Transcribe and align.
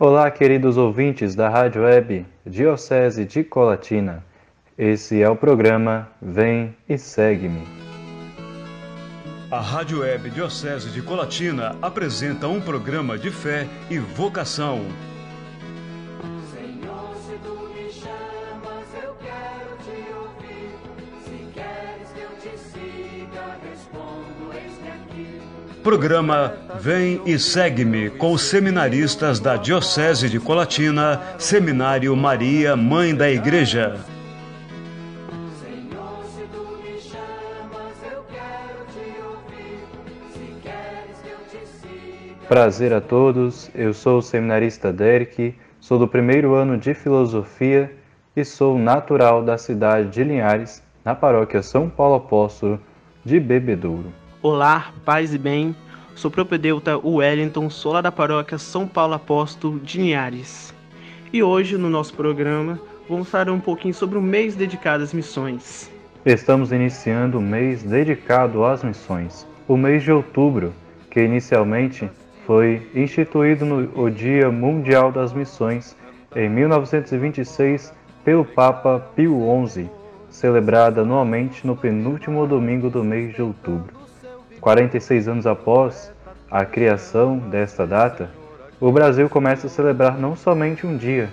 Olá, 0.00 0.30
queridos 0.30 0.76
ouvintes 0.76 1.34
da 1.34 1.48
Rádio 1.48 1.82
Web 1.82 2.24
Diocese 2.46 3.24
de 3.24 3.42
Colatina. 3.42 4.24
Esse 4.78 5.20
é 5.20 5.28
o 5.28 5.34
programa 5.34 6.08
Vem 6.22 6.72
e 6.88 6.96
Segue-me. 6.96 7.66
A 9.50 9.58
Rádio 9.58 10.02
Web 10.02 10.30
Diocese 10.30 10.90
de 10.90 11.02
Colatina 11.02 11.74
apresenta 11.82 12.46
um 12.46 12.60
programa 12.60 13.18
de 13.18 13.32
fé 13.32 13.66
e 13.90 13.98
vocação. 13.98 14.82
Programa 25.88 26.52
Vem 26.78 27.18
e 27.24 27.38
Segue-me 27.38 28.10
com 28.10 28.32
os 28.32 28.42
seminaristas 28.42 29.40
da 29.40 29.56
Diocese 29.56 30.28
de 30.28 30.38
Colatina, 30.38 31.18
Seminário 31.38 32.14
Maria, 32.14 32.76
Mãe 32.76 33.14
da 33.14 33.30
Igreja. 33.30 33.96
Senhor, 35.58 36.24
se 36.26 36.42
tu 36.52 36.76
me 36.82 37.00
chamas, 37.00 37.96
eu 38.04 38.22
quero 38.30 38.84
te 38.92 39.18
ouvir. 39.24 39.80
Se 40.34 40.60
queres 40.60 41.22
que 41.22 41.30
eu 41.30 41.38
te 41.58 41.66
siga. 41.66 42.46
Prazer 42.46 42.92
a 42.92 43.00
todos, 43.00 43.70
eu 43.74 43.94
sou 43.94 44.18
o 44.18 44.22
seminarista 44.22 44.92
Derek, 44.92 45.54
sou 45.80 45.98
do 45.98 46.06
primeiro 46.06 46.54
ano 46.54 46.76
de 46.76 46.92
Filosofia 46.92 47.90
e 48.36 48.44
sou 48.44 48.78
natural 48.78 49.42
da 49.42 49.56
cidade 49.56 50.10
de 50.10 50.22
Linhares, 50.22 50.82
na 51.02 51.14
paróquia 51.14 51.62
São 51.62 51.88
Paulo 51.88 52.16
Apóstolo 52.16 52.78
de 53.24 53.40
Bebedouro. 53.40 54.27
Olá, 54.40 54.92
paz 55.04 55.34
e 55.34 55.38
bem. 55.38 55.74
Sou 56.14 56.30
propedeuta 56.30 56.96
Wellington, 56.96 57.68
sou 57.68 57.92
lá 57.92 58.00
da 58.00 58.12
paróquia 58.12 58.56
São 58.56 58.86
Paulo 58.86 59.14
Apóstolo 59.14 59.80
de 59.80 59.98
Linhares. 59.98 60.72
E 61.32 61.42
hoje, 61.42 61.76
no 61.76 61.90
nosso 61.90 62.14
programa, 62.14 62.78
vamos 63.08 63.28
falar 63.28 63.50
um 63.50 63.58
pouquinho 63.58 63.92
sobre 63.92 64.16
o 64.16 64.22
mês 64.22 64.54
dedicado 64.54 65.02
às 65.02 65.12
missões. 65.12 65.90
Estamos 66.24 66.70
iniciando 66.70 67.38
o 67.38 67.42
mês 67.42 67.82
dedicado 67.82 68.64
às 68.64 68.84
missões, 68.84 69.44
o 69.66 69.76
mês 69.76 70.04
de 70.04 70.12
outubro, 70.12 70.72
que 71.10 71.20
inicialmente 71.20 72.08
foi 72.46 72.88
instituído 72.94 73.64
no 73.64 74.08
Dia 74.08 74.52
Mundial 74.52 75.10
das 75.10 75.32
Missões 75.32 75.96
em 76.36 76.48
1926 76.48 77.92
pelo 78.24 78.44
Papa 78.44 79.04
Pio 79.16 79.40
XI, 79.66 79.90
celebrada 80.30 81.00
anualmente 81.00 81.66
no 81.66 81.76
penúltimo 81.76 82.46
domingo 82.46 82.88
do 82.88 83.02
mês 83.02 83.34
de 83.34 83.42
outubro. 83.42 83.97
46 84.60 85.28
anos 85.28 85.46
após 85.46 86.12
a 86.50 86.64
criação 86.64 87.38
desta 87.38 87.86
data, 87.86 88.30
o 88.80 88.90
Brasil 88.92 89.28
começa 89.28 89.66
a 89.66 89.70
celebrar 89.70 90.18
não 90.18 90.36
somente 90.36 90.86
um 90.86 90.96
dia, 90.96 91.28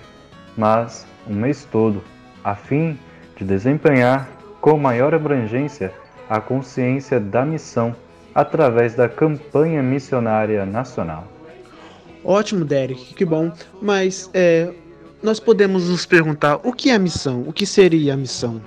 mas 0.57 1.05
um 1.27 1.33
mês 1.33 1.67
todo, 1.71 2.01
a 2.43 2.55
fim 2.55 2.97
de 3.37 3.43
desempenhar 3.43 4.27
com 4.61 4.77
maior 4.77 5.13
abrangência 5.13 5.91
a 6.29 6.41
consciência 6.41 7.19
da 7.19 7.45
missão 7.45 7.95
através 8.33 8.95
da 8.95 9.07
campanha 9.07 9.81
missionária 9.81 10.65
nacional. 10.65 11.25
Ótimo, 12.23 12.65
Derek, 12.65 13.13
que 13.13 13.23
bom. 13.23 13.51
Mas 13.81 14.29
é, 14.33 14.73
nós 15.21 15.39
podemos 15.39 15.89
nos 15.89 16.05
perguntar 16.05 16.59
o 16.63 16.73
que 16.73 16.89
é 16.89 16.95
a 16.95 16.99
missão? 16.99 17.43
O 17.47 17.53
que 17.53 17.65
seria 17.65 18.15
a 18.15 18.17
missão? 18.17 18.59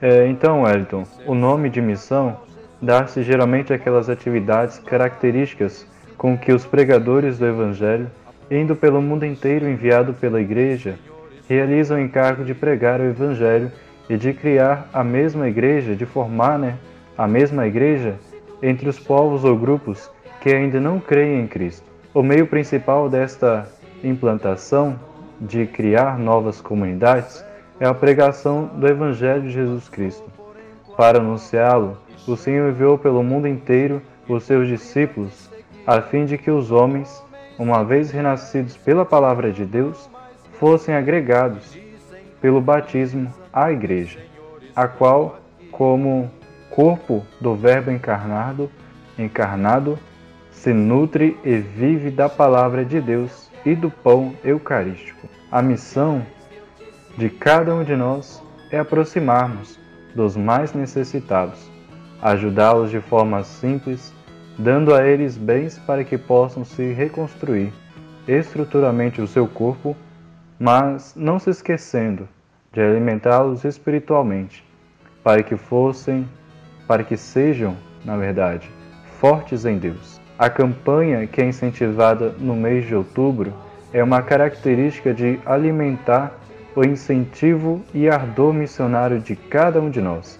É, 0.00 0.26
então, 0.28 0.62
Wellington, 0.62 1.04
o 1.26 1.34
nome 1.34 1.70
de 1.70 1.80
missão 1.80 2.36
dá-se 2.80 3.22
geralmente 3.22 3.72
àquelas 3.72 4.08
atividades 4.08 4.78
características 4.78 5.86
com 6.16 6.36
que 6.36 6.52
os 6.52 6.64
pregadores 6.64 7.38
do 7.38 7.46
Evangelho, 7.46 8.10
indo 8.50 8.74
pelo 8.74 9.02
mundo 9.02 9.24
inteiro 9.24 9.68
enviado 9.68 10.14
pela 10.14 10.40
Igreja, 10.40 10.98
realizam 11.48 11.96
o 11.96 12.00
encargo 12.00 12.44
de 12.44 12.54
pregar 12.54 13.00
o 13.00 13.04
Evangelho 13.04 13.70
e 14.08 14.16
de 14.16 14.32
criar 14.32 14.88
a 14.92 15.04
mesma 15.04 15.48
igreja, 15.48 15.94
de 15.94 16.06
formar 16.06 16.58
né, 16.58 16.76
a 17.16 17.26
mesma 17.28 17.66
igreja 17.66 18.16
entre 18.62 18.88
os 18.88 18.98
povos 18.98 19.44
ou 19.44 19.56
grupos 19.56 20.10
que 20.40 20.50
ainda 20.50 20.80
não 20.80 20.98
creem 20.98 21.42
em 21.42 21.46
Cristo. 21.46 21.86
O 22.14 22.22
meio 22.22 22.46
principal 22.46 23.08
desta 23.08 23.68
implantação 24.02 24.98
de 25.40 25.66
criar 25.66 26.18
novas 26.18 26.60
comunidades 26.60 27.44
é 27.78 27.86
a 27.86 27.94
pregação 27.94 28.66
do 28.74 28.88
Evangelho 28.88 29.42
de 29.42 29.50
Jesus 29.50 29.88
Cristo. 29.88 30.24
Para 30.96 31.18
anunciá-lo, 31.18 31.96
o 32.26 32.36
Senhor 32.36 32.70
enviou 32.70 32.98
pelo 32.98 33.22
mundo 33.22 33.46
inteiro 33.46 34.02
os 34.28 34.44
seus 34.44 34.68
discípulos, 34.68 35.50
a 35.86 36.00
fim 36.02 36.24
de 36.24 36.36
que 36.36 36.50
os 36.50 36.70
homens, 36.70 37.22
uma 37.58 37.84
vez 37.84 38.10
renascidos 38.10 38.76
pela 38.76 39.04
palavra 39.04 39.50
de 39.50 39.64
Deus, 39.64 40.08
fossem 40.58 40.94
agregados 40.94 41.78
pelo 42.40 42.60
batismo 42.60 43.32
à 43.52 43.72
Igreja, 43.72 44.20
a 44.74 44.86
qual, 44.86 45.40
como 45.70 46.30
corpo 46.70 47.24
do 47.40 47.54
Verbo 47.54 47.90
encarnado, 47.90 48.70
encarnado, 49.18 49.98
se 50.50 50.72
nutre 50.72 51.36
e 51.44 51.56
vive 51.56 52.10
da 52.10 52.28
palavra 52.28 52.84
de 52.84 53.00
Deus 53.00 53.50
e 53.64 53.74
do 53.74 53.90
pão 53.90 54.34
eucarístico. 54.44 55.28
A 55.50 55.62
missão 55.62 56.24
de 57.16 57.28
cada 57.28 57.74
um 57.74 57.84
de 57.84 57.96
nós 57.96 58.42
é 58.70 58.78
aproximarmos 58.78 59.78
dos 60.14 60.36
mais 60.36 60.72
necessitados, 60.72 61.70
ajudá-los 62.22 62.90
de 62.90 63.00
forma 63.00 63.42
simples, 63.44 64.12
dando 64.58 64.94
a 64.94 65.06
eles 65.06 65.36
bens 65.36 65.78
para 65.78 66.04
que 66.04 66.18
possam 66.18 66.64
se 66.64 66.92
reconstruir 66.92 67.72
estruturalmente 68.26 69.22
o 69.22 69.26
seu 69.26 69.46
corpo, 69.46 69.96
mas 70.58 71.14
não 71.16 71.38
se 71.38 71.50
esquecendo 71.50 72.28
de 72.72 72.80
alimentá-los 72.80 73.64
espiritualmente, 73.64 74.64
para 75.22 75.42
que 75.42 75.56
fossem, 75.56 76.28
para 76.86 77.02
que 77.02 77.16
sejam, 77.16 77.76
na 78.04 78.16
verdade, 78.16 78.70
fortes 79.20 79.64
em 79.64 79.78
Deus. 79.78 80.20
A 80.38 80.50
campanha 80.50 81.26
que 81.26 81.40
é 81.40 81.46
incentivada 81.46 82.34
no 82.38 82.54
mês 82.54 82.86
de 82.86 82.94
outubro 82.94 83.52
é 83.92 84.02
uma 84.04 84.22
característica 84.22 85.14
de 85.14 85.40
alimentar 85.46 86.32
o 86.76 86.84
incentivo 86.84 87.82
e 87.92 88.08
ardor 88.08 88.52
missionário 88.52 89.18
de 89.18 89.34
cada 89.34 89.80
um 89.80 89.90
de 89.90 90.00
nós, 90.00 90.38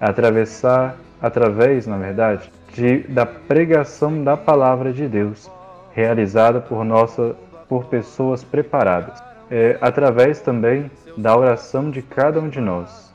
atravessar, 0.00 0.96
através, 1.20 1.86
na 1.86 1.96
verdade, 1.96 2.50
de, 2.72 2.98
da 3.08 3.26
pregação 3.26 4.22
da 4.22 4.36
palavra 4.36 4.92
de 4.92 5.06
Deus, 5.06 5.50
realizada 5.92 6.60
por 6.60 6.84
nossa, 6.84 7.34
por 7.68 7.84
pessoas 7.86 8.44
preparadas, 8.44 9.22
é, 9.50 9.76
através 9.80 10.40
também 10.40 10.90
da 11.16 11.36
oração 11.36 11.90
de 11.90 12.02
cada 12.02 12.40
um 12.40 12.48
de 12.48 12.60
nós 12.60 13.12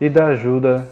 e 0.00 0.08
da 0.08 0.26
ajuda 0.26 0.86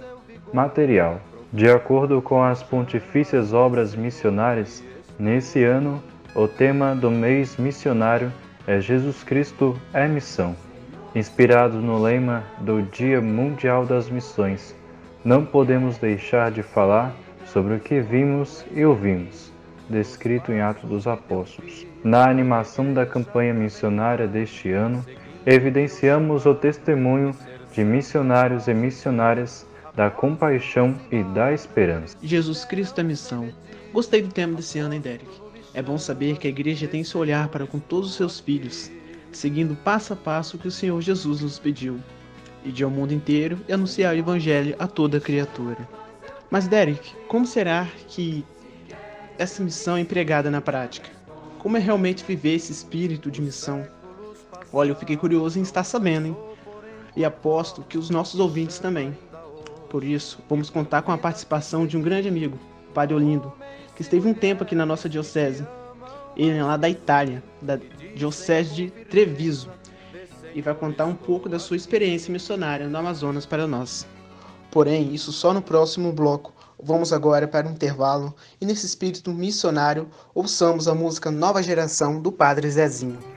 material. 0.52 1.20
De 1.52 1.68
acordo 1.70 2.20
com 2.22 2.42
as 2.42 2.62
pontifícias 2.62 3.52
obras 3.52 3.94
missionárias, 3.94 4.82
nesse 5.18 5.62
ano 5.62 6.02
o 6.34 6.48
tema 6.48 6.96
do 6.96 7.10
mês 7.10 7.56
missionário 7.56 8.32
é 8.66 8.80
Jesus 8.80 9.22
Cristo 9.22 9.76
é 9.92 10.08
missão. 10.08 10.56
Inspirado 11.14 11.76
no 11.76 12.02
lema 12.02 12.42
do 12.58 12.82
Dia 12.82 13.20
Mundial 13.20 13.86
das 13.86 14.10
Missões, 14.10 14.74
não 15.24 15.44
podemos 15.44 15.96
deixar 15.96 16.50
de 16.50 16.62
falar 16.62 17.14
sobre 17.46 17.74
o 17.74 17.80
que 17.80 18.00
vimos 18.00 18.64
e 18.72 18.84
ouvimos, 18.84 19.50
descrito 19.88 20.52
em 20.52 20.60
Atos 20.60 20.88
dos 20.88 21.06
Apóstolos. 21.06 21.86
Na 22.04 22.28
animação 22.28 22.92
da 22.92 23.06
campanha 23.06 23.54
missionária 23.54 24.28
deste 24.28 24.70
ano, 24.70 25.04
evidenciamos 25.46 26.44
o 26.44 26.54
testemunho 26.54 27.34
de 27.72 27.82
missionários 27.82 28.68
e 28.68 28.74
missionárias 28.74 29.66
da 29.94 30.10
compaixão 30.10 30.94
e 31.10 31.22
da 31.22 31.52
esperança. 31.52 32.16
Jesus 32.22 32.64
Cristo 32.64 33.00
é 33.00 33.04
missão. 33.04 33.48
Gostei 33.92 34.20
do 34.20 34.28
tema 34.28 34.56
desse 34.56 34.78
ano, 34.78 34.94
hein, 34.94 35.00
Derek? 35.00 35.26
É 35.72 35.80
bom 35.80 35.96
saber 35.96 36.36
que 36.36 36.46
a 36.46 36.50
igreja 36.50 36.86
tem 36.86 37.02
seu 37.02 37.20
olhar 37.20 37.48
para 37.48 37.66
com 37.66 37.78
todos 37.78 38.10
os 38.10 38.16
seus 38.16 38.40
filhos, 38.40 38.90
seguindo 39.32 39.74
passo 39.74 40.12
a 40.12 40.16
passo 40.16 40.56
o 40.56 40.60
que 40.60 40.68
o 40.68 40.72
Senhor 40.72 41.00
Jesus 41.00 41.40
nos 41.40 41.58
pediu, 41.58 41.98
e 42.64 42.72
de 42.72 42.82
ao 42.82 42.90
mundo 42.90 43.12
inteiro 43.12 43.60
e 43.68 43.72
anunciar 43.72 44.14
o 44.14 44.18
Evangelho 44.18 44.74
a 44.78 44.86
toda 44.86 45.20
criatura. 45.20 45.88
Mas, 46.50 46.66
Derek, 46.66 47.14
como 47.28 47.46
será 47.46 47.86
que 48.08 48.44
essa 49.38 49.62
missão 49.62 49.96
é 49.96 50.00
empregada 50.00 50.50
na 50.50 50.60
prática? 50.60 51.10
Como 51.58 51.76
é 51.76 51.80
realmente 51.80 52.24
viver 52.24 52.54
esse 52.54 52.72
espírito 52.72 53.30
de 53.30 53.42
missão? 53.42 53.86
Olha, 54.72 54.90
eu 54.90 54.96
fiquei 54.96 55.16
curioso 55.16 55.58
em 55.58 55.62
estar 55.62 55.84
sabendo, 55.84 56.28
hein? 56.28 56.36
E 57.16 57.24
aposto 57.24 57.82
que 57.82 57.96
os 57.96 58.10
nossos 58.10 58.40
ouvintes 58.40 58.78
também. 58.78 59.16
Por 59.88 60.02
isso, 60.02 60.38
vamos 60.48 60.70
contar 60.70 61.02
com 61.02 61.12
a 61.12 61.18
participação 61.18 61.86
de 61.86 61.96
um 61.96 62.02
grande 62.02 62.28
amigo, 62.28 62.58
Padre 62.92 63.14
Olindo, 63.14 63.52
que 63.94 64.02
esteve 64.02 64.28
um 64.28 64.34
tempo 64.34 64.64
aqui 64.64 64.74
na 64.74 64.84
nossa 64.84 65.08
diocese. 65.08 65.64
Ele 66.36 66.58
é 66.58 66.64
lá 66.64 66.76
da 66.76 66.88
Itália, 66.88 67.42
da 67.62 67.78
diocese 68.16 68.74
de 68.74 68.90
Treviso, 68.90 69.70
e 70.54 70.62
vai 70.62 70.74
contar 70.74 71.04
um 71.04 71.14
pouco 71.14 71.48
da 71.48 71.58
sua 71.58 71.76
experiência 71.76 72.32
missionária 72.32 72.88
no 72.88 72.96
Amazonas 72.96 73.44
para 73.44 73.66
nós. 73.66 74.06
Porém, 74.70 75.14
isso 75.14 75.32
só 75.32 75.52
no 75.52 75.60
próximo 75.60 76.12
bloco. 76.12 76.52
Vamos 76.82 77.12
agora 77.12 77.46
para 77.46 77.68
um 77.68 77.72
intervalo 77.72 78.34
e 78.60 78.66
nesse 78.66 78.86
espírito 78.86 79.32
missionário 79.32 80.08
ouçamos 80.34 80.88
a 80.88 80.94
música 80.94 81.30
Nova 81.30 81.62
Geração 81.62 82.20
do 82.20 82.32
Padre 82.32 82.70
Zezinho. 82.70 83.33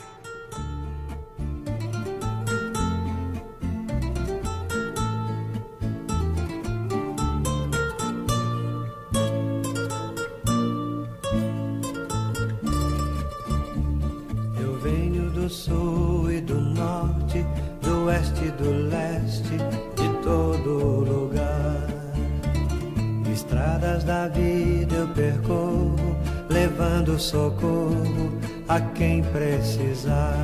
Precisar. 29.37 30.35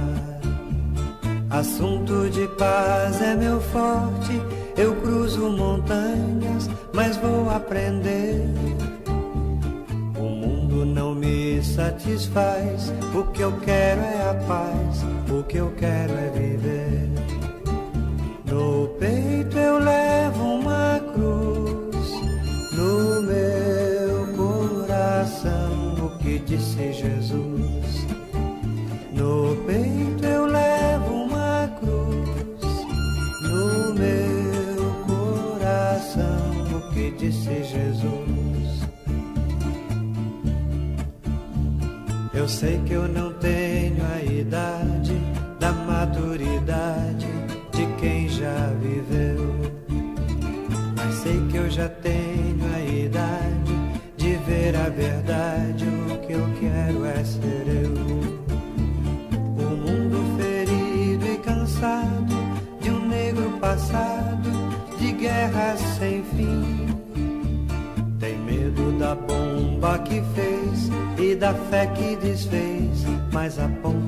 Assunto 1.50 2.30
de 2.30 2.48
paz 2.60 3.22
é 3.22 3.36
meu 3.36 3.60
forte, 3.60 4.40
eu 4.78 4.96
cruzo 4.98 5.50
montanhas, 5.50 6.70
mas 6.94 7.18
vou 7.18 7.50
aprender. 7.50 8.42
O 10.16 10.24
mundo 10.24 10.86
não 10.86 11.16
me 11.16 11.64
satisfaz, 11.64 12.94
o 13.16 13.24
que 13.32 13.42
eu 13.42 13.54
quero 13.62 14.02
é 14.02 14.30
a 14.30 14.34
paz, 14.48 15.04
o 15.30 15.44
que 15.44 15.58
eu 15.58 15.72
quero 15.78 16.14
é 16.14 16.30
viver. 16.30 17.10
No 18.46 18.88
peito 19.00 19.58
eu 19.58 19.80
levo 19.80 20.44
uma 20.44 21.00
cruz, 21.14 22.12
no 22.74 23.22
meu 23.24 24.28
coração, 24.38 26.06
o 26.06 26.18
que 26.20 26.38
disse 26.40 26.94
Jesus. 26.94 27.53
Eu 42.44 42.50
sei 42.50 42.78
que 42.86 42.92
eu 42.92 43.08
não 43.08 43.32
tenho 43.36 44.04
a 44.04 44.22
idade 44.22 45.18
da 45.62 45.72
maturidade 45.72 47.26
de 47.72 47.86
quem 48.02 48.28
já 48.28 48.68
viveu. 48.82 49.72
Mas 50.98 51.16
sei 51.24 51.40
que 51.50 51.56
eu 51.56 51.70
já 51.70 51.88
tenho 51.88 52.66
a 52.76 52.80
idade 52.82 53.74
de 54.18 54.36
ver 54.46 54.76
a 54.76 54.90
verdade. 54.90 55.86
O 55.86 56.18
que 56.18 56.34
eu 56.34 56.46
quero 56.60 57.06
é 57.06 57.24
ser 57.24 57.66
eu. 57.82 57.94
O 59.66 59.78
mundo 59.78 60.38
ferido 60.38 61.26
e 61.26 61.38
cansado 61.38 62.36
de 62.82 62.90
um 62.90 63.08
negro 63.08 63.58
passado 63.62 64.50
de 65.00 65.14
guerras 65.14 65.80
sem 65.98 66.22
fim. 66.36 66.83
Que 70.04 70.22
fez 70.36 70.90
e 71.20 71.36
da 71.36 71.54
fé 71.54 71.88
que 71.88 72.16
desfez, 72.18 73.04
mas 73.32 73.58
aponta 73.60 74.03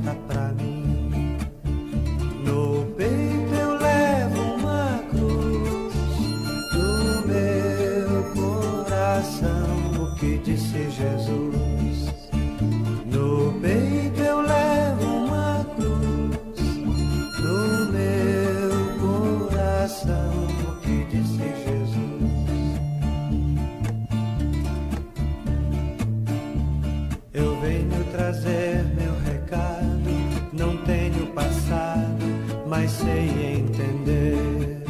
sei 33.06 33.60
entender. 33.60 34.84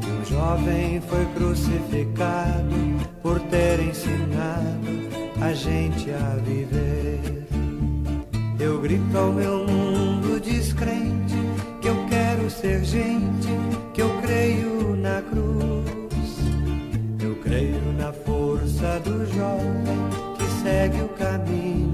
Que 0.00 0.10
um 0.10 0.24
jovem 0.24 1.00
foi 1.02 1.24
crucificado 1.34 2.74
por 3.22 3.38
ter 3.40 3.80
ensinado 3.80 4.88
a 5.40 5.52
gente 5.52 6.10
a 6.10 6.36
viver. 6.44 7.46
Eu 8.58 8.80
grito 8.80 9.16
ao 9.16 9.32
meu 9.32 9.66
mundo 9.66 10.40
descrente 10.40 11.34
que 11.80 11.88
eu 11.88 12.06
quero 12.08 12.48
ser 12.48 12.84
gente, 12.84 13.48
que 13.92 14.00
eu 14.00 14.10
creio 14.22 14.96
na 14.96 15.20
cruz. 15.22 15.82
Eu 17.20 17.36
creio 17.36 17.92
na 17.98 18.12
força 18.12 19.00
do 19.00 19.26
jovem 19.34 19.98
que 20.38 20.62
segue 20.62 21.02
o 21.02 21.08
caminho 21.08 21.91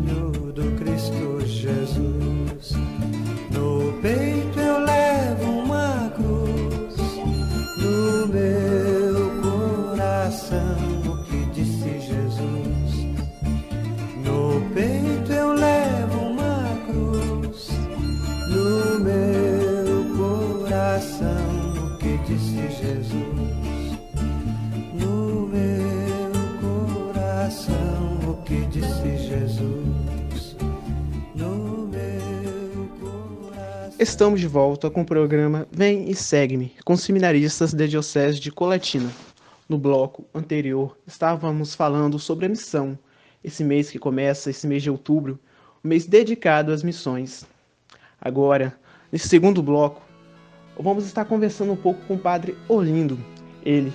Estamos 34.19 34.41
de 34.41 34.49
volta 34.49 34.91
com 34.91 35.03
o 35.03 35.07
programa 35.07 35.65
Vem 35.71 36.11
e 36.11 36.15
Segue-me, 36.17 36.73
com 36.85 36.97
seminaristas 36.97 37.73
da 37.73 37.87
Diocese 37.87 38.41
de 38.41 38.51
Colatina. 38.51 39.13
No 39.69 39.79
bloco 39.79 40.25
anterior, 40.35 40.99
estávamos 41.07 41.73
falando 41.73 42.19
sobre 42.19 42.47
a 42.47 42.49
missão, 42.49 42.99
esse 43.45 43.63
mês 43.63 43.93
que 43.93 43.97
começa, 43.97 44.51
esse 44.51 44.67
mês 44.67 44.83
de 44.83 44.91
outubro, 44.91 45.39
um 45.85 45.89
mês 45.89 46.05
dedicado 46.05 46.73
às 46.73 46.83
missões. 46.83 47.47
Agora, 48.21 48.77
nesse 49.13 49.29
segundo 49.29 49.63
bloco, 49.63 50.03
vamos 50.77 51.07
estar 51.07 51.25
conversando 51.25 51.71
um 51.71 51.77
pouco 51.77 52.05
com 52.07 52.15
o 52.15 52.19
padre 52.19 52.59
Olindo, 52.69 53.17
ele 53.65 53.93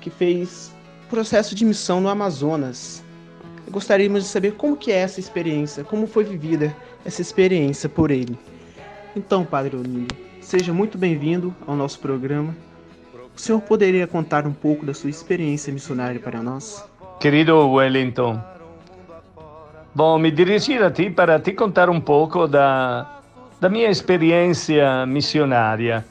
que 0.00 0.08
fez 0.08 0.74
processo 1.10 1.54
de 1.54 1.66
missão 1.66 2.00
no 2.00 2.08
Amazonas. 2.08 3.04
Gostaríamos 3.70 4.22
de 4.22 4.30
saber 4.30 4.54
como 4.54 4.78
que 4.78 4.90
é 4.90 5.00
essa 5.00 5.20
experiência, 5.20 5.84
como 5.84 6.06
foi 6.06 6.24
vivida 6.24 6.74
essa 7.04 7.20
experiência 7.20 7.86
por 7.86 8.10
ele. 8.10 8.34
Então, 9.18 9.44
Padre 9.44 9.76
Olindo, 9.76 10.14
seja 10.40 10.72
muito 10.72 10.96
bem-vindo 10.96 11.52
ao 11.66 11.74
nosso 11.74 11.98
programa. 11.98 12.54
O 13.36 13.40
senhor 13.40 13.60
poderia 13.60 14.06
contar 14.06 14.46
um 14.46 14.52
pouco 14.52 14.86
da 14.86 14.94
sua 14.94 15.10
experiência 15.10 15.72
missionária 15.72 16.20
para 16.20 16.40
nós? 16.40 16.88
Querido 17.18 17.68
Wellington, 17.68 18.40
bom, 19.92 20.20
me 20.20 20.30
dirigi 20.30 20.78
a 20.78 20.88
ti 20.88 21.10
para 21.10 21.40
te 21.40 21.52
contar 21.52 21.90
um 21.90 22.00
pouco 22.00 22.46
da, 22.46 23.18
da 23.60 23.68
minha 23.68 23.90
experiência 23.90 25.04
missionária. 25.04 26.04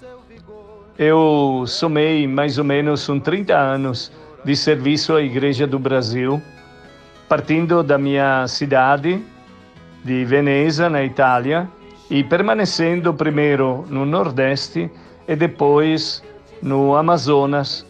Eu 1.00 1.64
somei 1.66 2.28
mais 2.28 2.58
ou 2.58 2.66
menos 2.66 3.08
uns 3.08 3.24
30 3.24 3.58
anos 3.58 4.12
de 4.44 4.54
serviço 4.54 5.16
à 5.16 5.22
Igreja 5.22 5.66
do 5.66 5.80
Brasil, 5.80 6.42
partindo 7.30 7.82
da 7.82 7.98
minha 7.98 8.46
cidade 8.50 9.24
de 10.04 10.26
Veneza, 10.26 10.90
na 10.90 11.06
Itália, 11.06 11.70
e 12.10 12.24
permanecendo 12.24 13.14
primeiro 13.14 13.86
no 13.90 14.06
Nordeste 14.06 14.90
e 15.28 15.36
depois 15.36 16.24
no 16.62 16.96
Amazonas, 16.96 17.86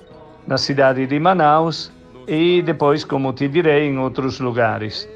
na 0.46 0.58
cidade 0.58 1.06
de 1.06 1.20
Manaus 1.20 1.92
e 2.28 2.62
depois, 2.62 3.04
como 3.04 3.34
te 3.34 3.48
direi, 3.48 3.88
em 3.88 3.98
outros 3.98 4.40
lugares. 4.40 5.08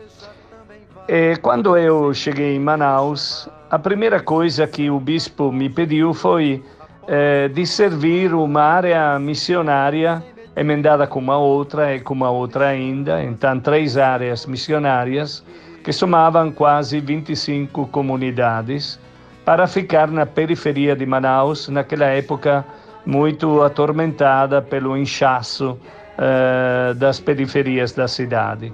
E 1.07 1.35
quando 1.41 1.75
eu 1.75 2.13
cheguei 2.13 2.55
em 2.55 2.59
Manaus, 2.59 3.49
a 3.69 3.79
primeira 3.79 4.19
coisa 4.19 4.67
que 4.67 4.89
o 4.89 4.99
bispo 4.99 5.51
me 5.51 5.69
pediu 5.69 6.13
foi 6.13 6.63
eh, 7.07 7.49
de 7.49 7.65
servir 7.65 8.33
uma 8.33 8.61
área 8.61 9.17
missionária 9.19 10.23
emendada 10.55 11.07
com 11.07 11.19
uma 11.19 11.37
outra 11.37 11.95
e 11.95 11.99
com 11.99 12.13
uma 12.13 12.29
outra 12.29 12.67
ainda, 12.67 13.23
então 13.23 13.59
três 13.59 13.97
áreas 13.97 14.45
missionárias 14.45 15.43
que 15.83 15.91
somavam 15.91 16.51
quase 16.51 16.99
25 16.99 17.87
comunidades 17.87 18.99
para 19.43 19.67
ficar 19.67 20.09
na 20.09 20.25
periferia 20.25 20.95
de 20.95 21.05
Manaus, 21.05 21.67
naquela 21.67 22.05
época 22.05 22.65
muito 23.05 23.61
atormentada 23.63 24.61
pelo 24.61 24.95
inchaço 24.95 25.77
eh, 26.17 26.93
das 26.95 27.19
periferias 27.19 27.93
da 27.93 28.07
cidade. 28.07 28.71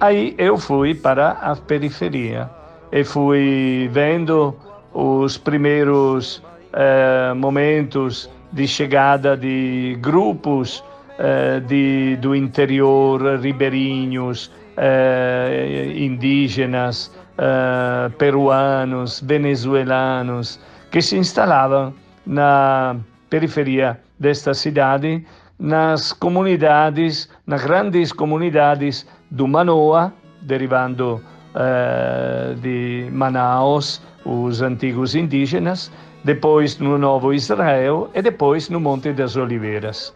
Aí 0.00 0.34
eu 0.36 0.58
fui 0.58 0.94
para 0.94 1.30
a 1.30 1.54
periferia 1.54 2.50
e 2.90 3.04
fui 3.04 3.88
vendo 3.92 4.56
os 4.92 5.38
primeiros 5.38 6.42
eh, 6.72 7.32
momentos 7.34 8.28
de 8.52 8.66
chegada 8.66 9.36
de 9.36 9.96
grupos 10.00 10.82
eh, 11.18 11.60
de, 11.60 12.16
do 12.16 12.34
interior, 12.34 13.38
ribeirinhos, 13.38 14.50
eh, 14.76 15.92
indígenas, 15.96 17.12
uh, 17.38 18.10
peruanos, 18.18 19.20
venezuelanos, 19.20 20.60
que 20.90 21.00
se 21.02 21.16
instalavam 21.16 21.94
na 22.26 22.96
periferia 23.30 24.00
desta 24.18 24.54
cidade, 24.54 25.24
nas 25.58 26.12
comunidades, 26.12 27.28
nas 27.46 27.64
grandes 27.64 28.12
comunidades 28.12 29.06
do 29.30 29.46
Manoa, 29.46 30.12
derivando 30.42 31.20
uh, 31.54 32.54
de 32.56 33.08
Manaus, 33.12 34.02
os 34.24 34.62
antigos 34.62 35.14
indígenas, 35.14 35.92
depois 36.24 36.78
no 36.78 36.96
Novo 36.96 37.32
Israel 37.32 38.10
e 38.14 38.22
depois 38.22 38.70
no 38.70 38.80
Monte 38.80 39.12
das 39.12 39.36
Oliveiras. 39.36 40.14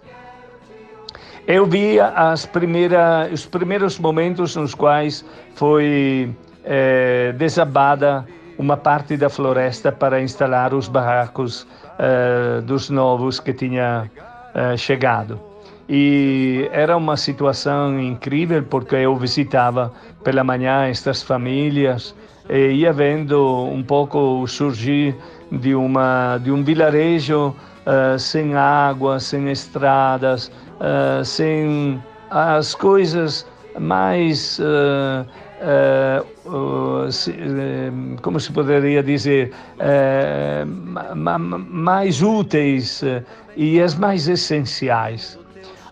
Eu 1.49 1.65
vi 1.65 1.99
as 1.99 2.45
primeiras, 2.45 3.33
os 3.33 3.47
primeiros 3.47 3.99
momentos 3.99 4.55
nos 4.55 4.75
quais 4.75 5.25
foi 5.55 6.31
eh, 6.63 7.33
desabada 7.39 8.27
uma 8.59 8.77
parte 8.77 9.17
da 9.17 9.31
floresta 9.31 9.91
para 9.91 10.21
instalar 10.21 10.75
os 10.75 10.89
barracos 10.89 11.67
eh, 11.99 12.61
dos 12.61 12.91
novos 12.91 13.41
que 13.41 13.55
tinha 13.55 14.11
eh, 14.55 14.77
chegado. 14.77 15.41
E 15.89 16.69
era 16.71 16.95
uma 16.95 17.17
situação 17.17 17.99
incrível 17.99 18.63
porque 18.65 18.97
eu 18.97 19.17
visitava 19.17 19.91
pela 20.23 20.45
manhã 20.45 20.85
estas 20.85 21.23
famílias 21.23 22.15
e 22.51 22.73
ia 22.73 22.93
vendo 22.93 23.65
um 23.65 23.83
pouco 23.83 24.47
surgir 24.47 25.17
de 25.51 25.75
uma 25.75 26.37
de 26.37 26.53
um 26.53 26.63
vilarejo 26.63 27.57
uh, 27.89 28.19
sem 28.19 28.55
água, 28.55 29.19
sem 29.19 29.51
estradas, 29.51 30.51
uh, 30.81 31.25
sem 31.25 32.03
as 32.31 32.75
coisas 32.75 33.47
mais 33.81 34.59
uh, 34.61 35.27
se, 37.11 37.35
como 38.23 38.39
se 38.39 38.53
poderia 38.53 39.03
dizer 39.03 39.53
mais 41.67 42.23
úteis 42.23 43.03
e 43.57 43.81
as 43.81 43.95
mais 43.95 44.29
essenciais. 44.29 45.39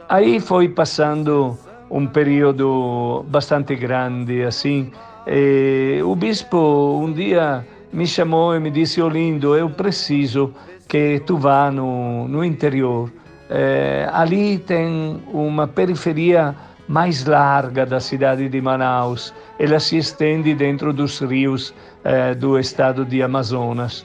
Aí 0.09 0.39
foi 0.39 0.69
passando 0.69 1.59
um 1.91 2.07
período 2.07 3.25
bastante 3.29 3.75
grande 3.75 4.45
assim. 4.45 4.93
E 5.27 6.01
o 6.05 6.15
bispo 6.15 7.01
um 7.03 7.13
dia 7.13 7.67
me 7.97 8.07
chamou 8.07 8.55
e 8.55 8.61
me 8.61 8.71
disse: 8.71 9.01
Olindo, 9.01 9.57
eu 9.57 9.71
preciso 9.71 10.53
que 10.87 11.21
tu 11.27 11.39
vá 11.39 11.71
no, 11.71 12.29
no 12.29 12.45
interior. 12.45 13.11
É, 13.49 14.07
ali 14.13 14.59
tem 14.59 15.23
uma 15.33 15.67
periferia 15.67 16.55
mais 16.87 17.25
larga 17.25 17.87
da 17.87 17.99
cidade 17.99 18.49
de 18.51 18.61
Manaus. 18.61 19.33
Ela 19.59 19.81
se 19.81 19.97
estende 19.97 20.55
dentro 20.55 20.93
dos 20.93 21.21
rios 21.21 21.73
é, 22.05 22.35
do 22.35 22.59
estado 22.59 23.03
de 23.05 23.23
Amazonas. 23.23 24.05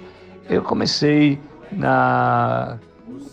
Eu 0.49 0.61
comecei 0.61 1.37
na 1.71 2.79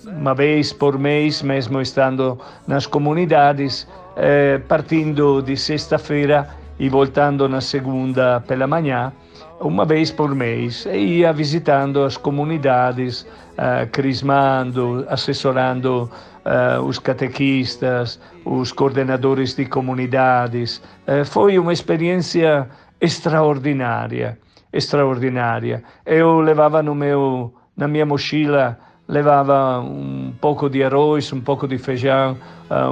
uma 0.05 0.35
vez 0.35 0.73
por 0.73 0.99
mês, 0.99 1.43
mesmo 1.43 1.81
estando 1.81 2.39
nas 2.67 2.87
comunidades, 2.87 3.87
eh, 4.17 4.59
partindo 4.67 5.43
de 5.43 5.57
sexta-feira 5.57 6.49
e 6.79 6.89
voltando 6.89 7.49
na 7.49 7.61
segunda 7.61 8.41
pela 8.41 8.67
manhã, 8.67 9.13
uma 9.61 9.85
vez 9.85 10.11
por 10.11 10.35
mês, 10.35 10.87
e 10.87 11.19
ia 11.19 11.33
visitando 11.33 12.03
as 12.03 12.17
comunidades, 12.17 13.23
uh, 13.23 13.89
crismando, 13.91 15.05
assessorando 15.09 16.11
uh, 16.45 16.83
os 16.83 16.99
catequistas, 16.99 18.21
os 18.45 18.73
coordenadores 18.73 19.55
de 19.55 19.67
comunidades. 19.67 20.81
Uh, 21.07 21.25
foi 21.25 21.59
uma 21.59 21.73
experiência 21.73 22.69
extraordinária, 23.01 24.39
extraordinária. 24.73 25.83
Eu 26.07 26.41
levava 26.41 26.83
no 26.83 26.95
meu, 26.95 27.53
na 27.77 27.89
minha 27.89 28.07
mochila 28.07 28.79
levava 29.09 29.81
um 29.81 30.35
pouco 30.39 30.69
de 30.69 30.85
arroz, 30.85 31.33
um 31.33 31.41
pouco 31.41 31.67
de 31.67 31.79
feijão, 31.79 32.37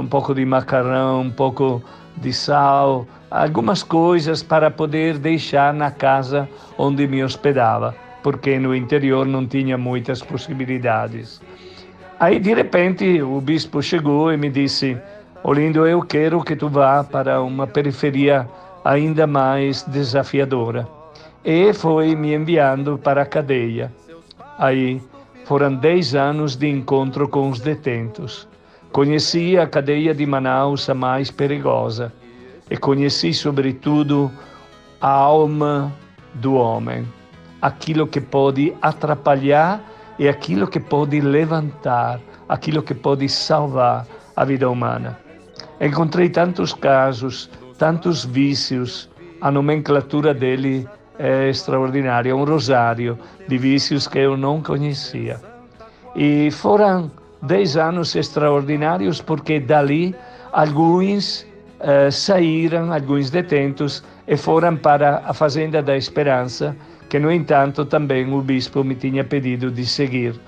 um 0.01 0.07
pouco 0.07 0.33
de 0.33 0.43
macarrão, 0.43 1.21
um 1.21 1.29
pouco 1.29 1.83
de 2.17 2.33
sal, 2.33 3.07
algumas 3.29 3.83
coisas 3.83 4.41
para 4.41 4.71
poder 4.71 5.17
deixar 5.17 5.73
na 5.73 5.91
casa 5.91 6.47
onde 6.77 7.07
me 7.07 7.23
hospedava, 7.23 7.95
porque 8.23 8.57
no 8.59 8.75
interior 8.75 9.25
não 9.25 9.45
tinha 9.45 9.77
muitas 9.77 10.21
possibilidades. 10.21 11.41
Aí 12.19 12.39
de 12.39 12.53
repente 12.53 13.21
o 13.21 13.39
bispo 13.39 13.81
chegou 13.81 14.33
e 14.33 14.37
me 14.37 14.49
disse: 14.49 14.97
Olindo, 15.43 15.85
eu 15.85 16.01
quero 16.01 16.43
que 16.43 16.55
tu 16.55 16.67
vá 16.67 17.03
para 17.03 17.41
uma 17.41 17.67
periferia 17.67 18.47
ainda 18.83 19.27
mais 19.27 19.83
desafiadora. 19.83 20.87
E 21.45 21.71
foi 21.73 22.15
me 22.15 22.33
enviando 22.33 22.97
para 22.97 23.21
a 23.21 23.25
cadeia. 23.25 23.93
Aí 24.57 25.01
foram 25.45 25.75
dez 25.75 26.15
anos 26.15 26.55
de 26.55 26.67
encontro 26.67 27.27
com 27.29 27.49
os 27.49 27.59
detentos. 27.59 28.47
Conheci 28.91 29.57
a 29.57 29.67
cadeia 29.67 30.13
de 30.13 30.25
Manaus 30.25 30.89
a 30.89 30.93
mais 30.93 31.29
perigosa 31.29 32.11
e 32.69 32.77
conheci, 32.77 33.33
sobretudo, 33.33 34.31
a 34.99 35.09
alma 35.09 35.93
do 36.35 36.55
homem, 36.55 37.07
aquilo 37.61 38.07
que 38.07 38.19
pode 38.19 38.73
atrapalhar 38.81 39.81
e 40.17 40.27
aquilo 40.27 40.67
que 40.67 40.79
pode 40.79 41.21
levantar, 41.21 42.19
aquilo 42.49 42.81
que 42.81 42.93
pode 42.93 43.29
salvar 43.29 44.05
a 44.35 44.43
vida 44.43 44.69
humana. 44.69 45.17
Encontrei 45.79 46.29
tantos 46.29 46.73
casos, 46.73 47.49
tantos 47.77 48.25
vícios, 48.25 49.09
a 49.39 49.51
nomenclatura 49.51 50.33
dele 50.33 50.87
é 51.19 51.49
extraordinária, 51.49 52.35
um 52.35 52.43
rosário 52.43 53.17
de 53.47 53.57
vícios 53.57 54.07
que 54.07 54.19
eu 54.19 54.35
não 54.35 54.61
conhecia. 54.61 55.39
E 56.15 56.49
foram 56.51 57.11
dez 57.41 57.77
anos 57.77 58.15
extraordinários 58.15 59.21
porque 59.21 59.59
dali 59.59 60.15
alguns 60.51 61.45
uh, 61.79 62.11
saíram, 62.11 62.91
alguns 62.91 63.29
detentos, 63.29 64.03
e 64.27 64.35
foram 64.35 64.75
para 64.75 65.21
a 65.25 65.33
Fazenda 65.33 65.81
da 65.81 65.95
Esperança, 65.95 66.75
que 67.09 67.19
no 67.19 67.31
entanto 67.31 67.85
também 67.85 68.31
o 68.33 68.41
bispo 68.41 68.83
me 68.83 68.95
tinha 68.95 69.23
pedido 69.23 69.71
de 69.71 69.85
seguir. 69.85 70.39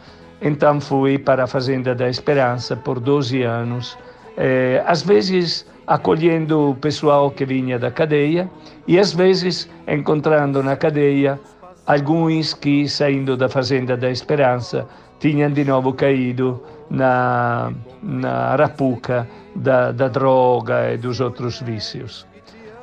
Então 0.42 0.80
fui 0.80 1.18
para 1.18 1.44
a 1.44 1.48
Fazenda 1.48 1.96
da 1.96 2.10
Esperança 2.10 2.76
por 2.76 3.00
12 3.00 3.44
anos, 3.44 3.98
eh, 4.38 4.84
às 4.86 5.02
vezes 5.02 5.66
acolhendo 5.88 6.72
o 6.72 6.76
pessoal 6.76 7.32
que 7.32 7.44
vinha 7.46 7.80
da 7.80 7.90
cadeia 7.90 8.50
e 8.88 9.00
às 9.00 9.12
vezes 9.12 9.70
encontrando 9.88 10.62
na 10.62 10.76
cadeia 10.76 11.40
alguns 11.86 12.54
que, 12.54 12.88
saindo 12.88 13.36
da 13.36 13.50
Fazenda 13.50 13.98
da 13.98 14.12
Esperança, 14.12 14.88
tinham 15.20 15.52
de 15.52 15.66
novo 15.66 15.92
caído 15.94 16.62
na, 16.90 17.72
na 18.02 18.52
arapuca 18.52 19.28
da, 19.56 19.92
da 19.92 20.08
droga 20.08 20.94
e 20.94 20.98
dos 20.98 21.20
outros 21.20 21.62
vícios. 21.62 22.26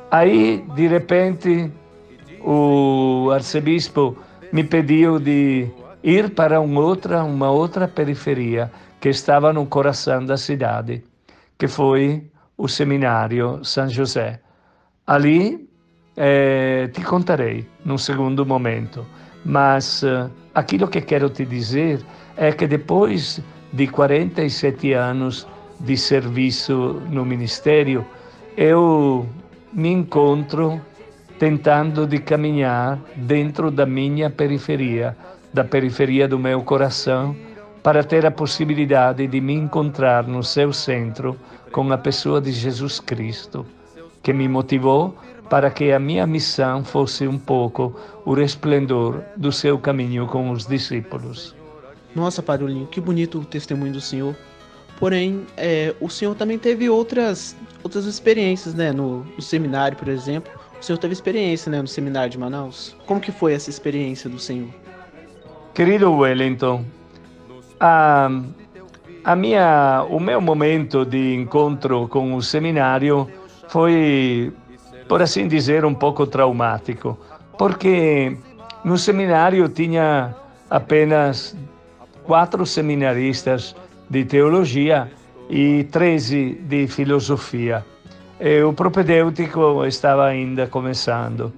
Aí, 0.09 0.63
de 0.75 0.87
repente, 0.87 1.71
o 2.41 3.29
arcebispo 3.33 4.17
me 4.53 4.63
pediu 4.63 5.19
de 5.19 5.69
ir 6.01 6.29
para 6.33 6.61
uma 6.61 6.81
outra, 6.81 7.23
uma 7.23 7.51
outra 7.51 7.87
periferia 7.87 8.71
que 9.01 9.09
estava 9.09 9.51
no 9.51 9.65
coração 9.65 10.25
da 10.25 10.37
cidade, 10.37 11.03
que 11.57 11.67
foi 11.67 12.23
o 12.57 12.67
seminário 12.67 13.63
São 13.63 13.89
José. 13.89 14.39
Ali 15.05 15.69
eh, 16.15 16.89
te 16.93 17.03
contarei 17.03 17.67
num 17.83 17.97
segundo 17.97 18.45
momento, 18.45 19.05
mas 19.45 20.03
eh, 20.03 20.29
aquilo 20.55 20.87
que 20.87 21.01
quero 21.01 21.29
te 21.29 21.45
dizer 21.45 22.01
é 22.35 22.51
que 22.51 22.65
depois 22.67 23.41
de 23.71 23.87
47 23.87 24.93
anos 24.93 25.47
de 25.79 25.97
serviço 25.97 27.01
no 27.09 27.25
ministério, 27.25 28.05
eu 28.55 29.27
me 29.71 29.89
encontro 29.89 30.81
tentando 31.37 32.07
de 32.07 32.19
caminhar 32.19 32.99
dentro 33.15 33.69
da 33.69 33.85
minha 33.85 34.29
periferia, 34.29 35.15
da 35.53 35.63
periferia 35.63 36.27
do 36.27 36.39
meu 36.39 36.63
coração, 36.63 37.35
para 37.83 38.03
ter 38.03 38.25
a 38.25 38.31
possibilidade 38.31 39.27
de 39.27 39.39
me 39.39 39.53
encontrar 39.53 40.27
no 40.27 40.43
seu 40.43 40.73
centro 40.73 41.37
com 41.71 41.91
a 41.91 41.97
pessoa 41.97 42.41
de 42.41 42.51
Jesus 42.51 42.99
Cristo, 42.99 43.65
que 44.23 44.33
me 44.33 44.47
motivou 44.47 45.15
para 45.49 45.69
que 45.69 45.91
a 45.91 45.99
minha 45.99 46.27
missão 46.27 46.83
fosse 46.83 47.27
um 47.27 47.37
pouco 47.37 47.95
o 48.25 48.33
resplendor 48.33 49.21
do 49.37 49.51
seu 49.51 49.77
caminho 49.79 50.27
com 50.27 50.51
os 50.51 50.65
discípulos. 50.65 51.56
Nossa, 52.15 52.41
Padre 52.41 52.87
que 52.91 52.99
bonito 52.99 53.39
o 53.39 53.45
testemunho 53.45 53.93
do 53.93 54.01
Senhor. 54.01 54.35
Porém, 54.99 55.45
é, 55.55 55.93
o 56.01 56.09
Senhor 56.09 56.33
também 56.33 56.57
teve 56.57 56.89
outras, 56.89 57.55
outras 57.83 58.05
experiências, 58.05 58.73
né? 58.73 58.91
No, 58.91 59.23
no, 59.23 59.41
seminário, 59.41 59.95
por 59.95 60.07
exemplo. 60.07 60.51
O 60.79 60.83
Senhor 60.83 60.97
teve 60.97 61.13
experiência, 61.13 61.71
né? 61.71 61.81
No 61.81 61.87
seminário 61.87 62.31
de 62.31 62.37
Manaus. 62.37 62.95
Como 63.05 63.21
que 63.21 63.31
foi 63.31 63.53
essa 63.53 63.69
experiência 63.69 64.29
do 64.29 64.39
Senhor? 64.39 64.69
Querido 65.75 66.11
Wellington, 66.11 66.83
a, 67.79 68.29
a 69.23 69.35
minha, 69.35 70.03
o 70.09 70.19
meu 70.19 70.41
momento 70.41 71.05
de 71.05 71.35
encontro 71.35 72.07
com 72.07 72.33
o 72.33 72.41
seminário 72.41 73.29
foi, 73.69 74.51
por 75.07 75.21
assim 75.21 75.47
dizer, 75.47 75.85
um 75.85 75.93
pouco 75.93 76.25
traumático, 76.25 77.15
porque 77.57 78.35
no 78.83 78.97
seminário 78.97 79.69
tinha 79.69 80.35
apenas 80.69 81.55
quatro 82.27 82.65
seminaristas 82.65 83.73
de 84.09 84.25
teologia 84.25 85.09
e 85.49 85.85
13 85.85 86.59
de 86.67 86.87
filosofia. 86.87 87.83
E 88.39 88.61
o 88.61 88.73
propedêutico 88.73 89.85
estava 89.85 90.27
ainda 90.27 90.67
começando. 90.67 91.51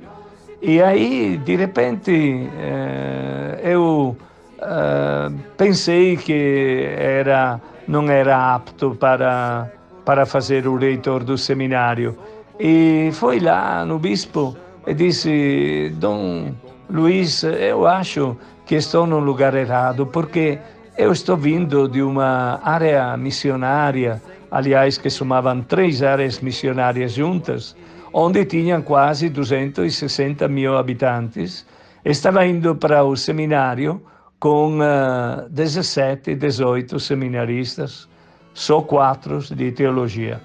E 0.61 0.81
aí, 0.81 1.37
de 1.37 1.55
repente, 1.55 2.47
eh, 2.57 3.59
eu 3.63 4.15
eh, 4.61 5.31
pensei 5.57 6.15
que 6.17 6.85
era, 6.97 7.59
não 7.87 8.09
era 8.09 8.55
apto 8.55 8.95
para, 8.95 9.71
para 10.05 10.25
fazer 10.25 10.67
o 10.67 10.77
reitor 10.77 11.23
do 11.23 11.37
seminário. 11.37 12.15
E 12.59 13.09
fui 13.13 13.39
lá 13.39 13.85
no 13.85 13.97
bispo 13.97 14.55
e 14.85 14.93
disse: 14.93 15.91
Dom 15.95 16.53
Luiz, 16.89 17.43
eu 17.43 17.87
acho 17.87 18.37
que 18.69 18.75
estou 18.75 19.07
no 19.07 19.17
lugar 19.17 19.55
errado, 19.55 20.05
porque 20.05 20.59
eu 20.95 21.11
estou 21.11 21.35
vindo 21.35 21.87
de 21.87 22.03
uma 22.03 22.61
área 22.63 23.17
missionária, 23.17 24.21
aliás, 24.51 24.95
que 24.95 25.09
somavam 25.09 25.63
três 25.63 26.03
áreas 26.03 26.39
missionárias 26.39 27.13
juntas, 27.13 27.75
onde 28.13 28.45
tinham 28.45 28.83
quase 28.83 29.27
260 29.27 30.47
mil 30.47 30.77
habitantes. 30.77 31.65
Estava 32.05 32.45
indo 32.45 32.75
para 32.75 33.03
o 33.03 33.17
seminário 33.17 33.99
com 34.39 34.77
uh, 34.77 35.49
17, 35.49 36.35
18 36.35 36.99
seminaristas, 36.99 38.07
só 38.53 38.83
quatro 38.83 39.39
de 39.39 39.71
teologia. 39.71 40.39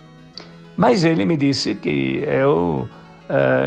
Mas 0.78 1.04
ele 1.04 1.26
me 1.26 1.37
disse 1.37 1.75
que 1.75 2.25
eu 2.26 2.88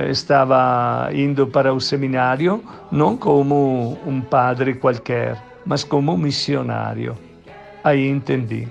estava 0.09 1.09
indo 1.13 1.47
para 1.47 1.73
o 1.73 1.81
seminário 1.81 2.63
não 2.91 3.17
como 3.17 3.97
um 4.05 4.21
padre 4.21 4.75
qualquer, 4.75 5.41
mas 5.65 5.83
como 5.83 6.17
missionário. 6.17 7.17
Aí 7.83 8.07
entendi. 8.07 8.67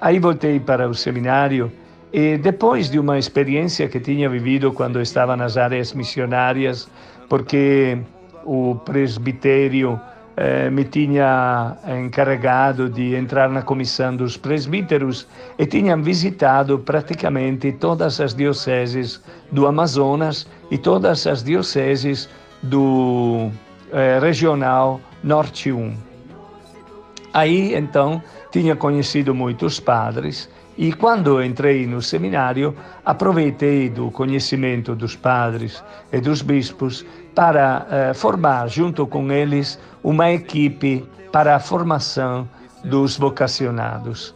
Aí 0.00 0.18
voltei 0.18 0.58
para 0.58 0.88
o 0.88 0.94
seminário 0.94 1.72
e 2.12 2.36
depois 2.36 2.90
de 2.90 2.98
uma 2.98 3.18
experiência 3.18 3.88
que 3.88 3.98
tinha 3.98 4.28
vivido 4.28 4.72
quando 4.72 5.00
estava 5.00 5.36
nas 5.36 5.56
áreas 5.56 5.94
missionárias, 5.94 6.88
porque 7.28 7.96
o 8.44 8.74
presbitério 8.84 9.98
eh, 10.36 10.70
me 10.70 10.84
tinha 10.84 11.76
encarregado 11.86 12.88
de 12.88 13.14
entrar 13.14 13.48
na 13.50 13.62
comissão 13.62 14.16
dos 14.16 14.36
presbíteros 14.36 15.26
e 15.58 15.66
tinham 15.66 16.02
visitado 16.02 16.78
praticamente 16.78 17.72
todas 17.72 18.20
as 18.20 18.34
dioceses 18.34 19.20
do 19.50 19.66
Amazonas 19.66 20.46
e 20.70 20.78
todas 20.78 21.26
as 21.26 21.42
dioceses 21.42 22.28
do 22.62 23.50
eh, 23.92 24.18
regional 24.20 25.00
Norte 25.22 25.70
1. 25.70 25.94
Aí 27.34 27.74
então 27.74 28.22
tinha 28.50 28.76
conhecido 28.76 29.34
muitos 29.34 29.80
padres 29.80 30.48
e 30.82 30.92
quando 30.92 31.40
entrei 31.40 31.86
no 31.86 32.02
seminário 32.02 32.74
aproveitei 33.04 33.88
do 33.88 34.10
conhecimento 34.10 34.96
dos 34.96 35.14
padres 35.14 35.80
e 36.12 36.20
dos 36.20 36.42
bispos 36.42 37.06
para 37.36 37.86
eh, 37.88 38.12
formar 38.14 38.68
junto 38.68 39.06
com 39.06 39.30
eles 39.30 39.78
uma 40.02 40.32
equipe 40.32 41.04
para 41.30 41.54
a 41.54 41.60
formação 41.60 42.48
dos 42.82 43.16
vocacionados. 43.16 44.34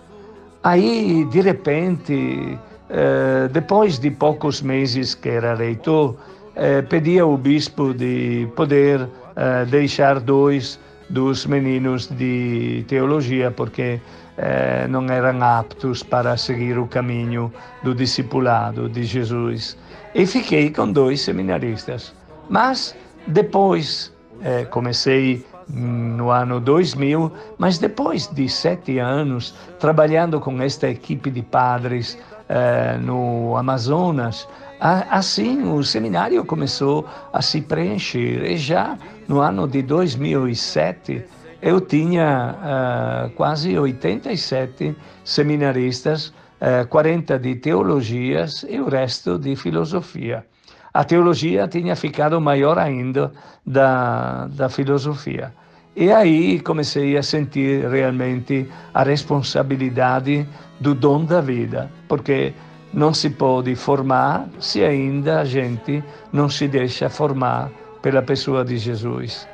Aí, 0.62 1.24
de 1.24 1.40
repente, 1.40 2.56
eh, 2.90 3.48
depois 3.50 3.98
de 3.98 4.12
poucos 4.12 4.62
meses 4.62 5.16
que 5.16 5.30
era 5.30 5.52
reitor, 5.52 6.14
eh, 6.54 6.80
pedi 6.82 7.18
ao 7.18 7.36
bispo 7.36 7.92
de 7.92 8.46
poder 8.54 9.00
eh, 9.34 9.64
deixar 9.64 10.20
dois 10.20 10.78
dos 11.10 11.44
meninos 11.44 12.06
de 12.06 12.84
teologia, 12.86 13.50
porque 13.50 14.00
eh, 14.36 14.86
não 14.88 15.04
eram 15.06 15.42
aptos 15.42 16.02
para 16.02 16.36
seguir 16.36 16.78
o 16.78 16.86
caminho 16.86 17.52
do 17.82 17.94
discipulado 17.94 18.88
de 18.88 19.04
Jesus. 19.04 19.76
E 20.14 20.26
fiquei 20.26 20.70
com 20.70 20.90
dois 20.90 21.20
seminaristas. 21.20 22.14
Mas 22.48 22.94
depois, 23.26 24.12
eh, 24.42 24.64
comecei 24.66 25.44
no 25.68 26.30
ano 26.30 26.60
2000, 26.60 27.32
mas 27.58 27.78
depois 27.78 28.28
de 28.28 28.48
sete 28.48 28.98
anos 28.98 29.54
trabalhando 29.80 30.38
com 30.38 30.62
esta 30.62 30.88
equipe 30.88 31.30
de 31.30 31.42
padres 31.42 32.16
eh, 32.48 32.98
no 33.02 33.56
Amazonas, 33.56 34.46
Assim, 34.78 35.62
o 35.72 35.82
seminário 35.82 36.44
começou 36.44 37.06
a 37.32 37.40
se 37.40 37.62
preencher. 37.62 38.44
E 38.44 38.58
já 38.58 38.98
no 39.26 39.40
ano 39.40 39.66
de 39.66 39.80
2007, 39.80 41.24
eu 41.66 41.80
tinha 41.80 42.54
uh, 42.54 43.30
quase 43.30 43.76
87 43.76 44.94
seminaristas, 45.24 46.28
uh, 46.28 46.32
eh, 46.60 46.84
40 46.84 47.40
de 47.40 47.56
teologias 47.56 48.64
e 48.68 48.78
o 48.78 48.88
resto 48.88 49.36
de 49.36 49.56
filosofia. 49.56 50.46
A 50.94 51.02
teologia 51.02 51.66
tinha 51.66 51.96
ficado 51.96 52.40
maior 52.40 52.78
ainda 52.78 53.32
da, 53.66 54.46
da 54.46 54.68
filosofia. 54.68 55.52
E 55.96 56.12
aí 56.12 56.60
comecei 56.60 57.16
a 57.16 57.22
sentir 57.22 57.84
realmente 57.90 58.68
a 58.94 59.02
responsabilidade 59.02 60.46
do 60.78 60.94
dom 60.94 61.24
da 61.24 61.40
vida, 61.40 61.90
porque 62.06 62.54
não 62.94 63.12
se 63.12 63.28
pode 63.28 63.74
formar 63.74 64.48
se 64.60 64.84
ainda 64.84 65.40
a 65.40 65.44
gente 65.44 66.00
não 66.32 66.48
se 66.48 66.68
deixa 66.68 67.08
formar 67.08 67.72
pela 68.00 68.22
pessoa 68.22 68.64
de 68.64 68.78
Jesus. 68.78 69.48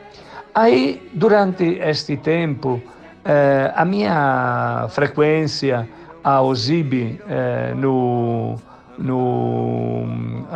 Aí, 0.54 1.08
durante 1.14 1.78
este 1.80 2.16
tempo, 2.18 2.80
eh, 3.24 3.72
a 3.74 3.84
minha 3.86 4.86
frequência 4.90 5.88
ao 6.22 6.54
ZIB 6.54 7.20
eh, 7.26 7.72
no, 7.74 8.56
no 8.98 10.04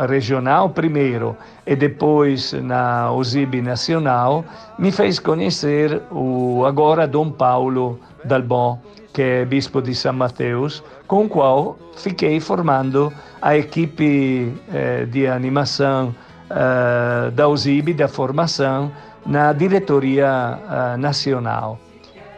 regional 0.07 0.69
primeiro 0.69 1.35
e 1.65 1.75
depois 1.75 2.53
na 2.53 3.11
OSIB 3.11 3.61
nacional 3.61 4.45
me 4.77 4.91
fez 4.91 5.17
conhecer 5.17 6.01
o 6.11 6.63
agora 6.65 7.07
Dom 7.07 7.31
Paulo 7.31 7.99
Dalbon, 8.23 8.79
que 9.11 9.21
é 9.21 9.45
bispo 9.45 9.81
de 9.81 9.95
São 9.95 10.13
Mateus, 10.13 10.83
com 11.07 11.25
o 11.25 11.29
qual 11.29 11.75
fiquei 11.95 12.39
formando 12.39 13.11
a 13.41 13.57
equipe 13.57 14.53
eh, 14.71 15.05
de 15.05 15.25
animação 15.25 16.13
eh, 16.49 17.31
da 17.31 17.47
USIB, 17.47 17.93
da 17.93 18.07
formação, 18.07 18.91
na 19.25 19.51
diretoria 19.51 20.59
eh, 20.59 20.97
nacional, 20.97 21.79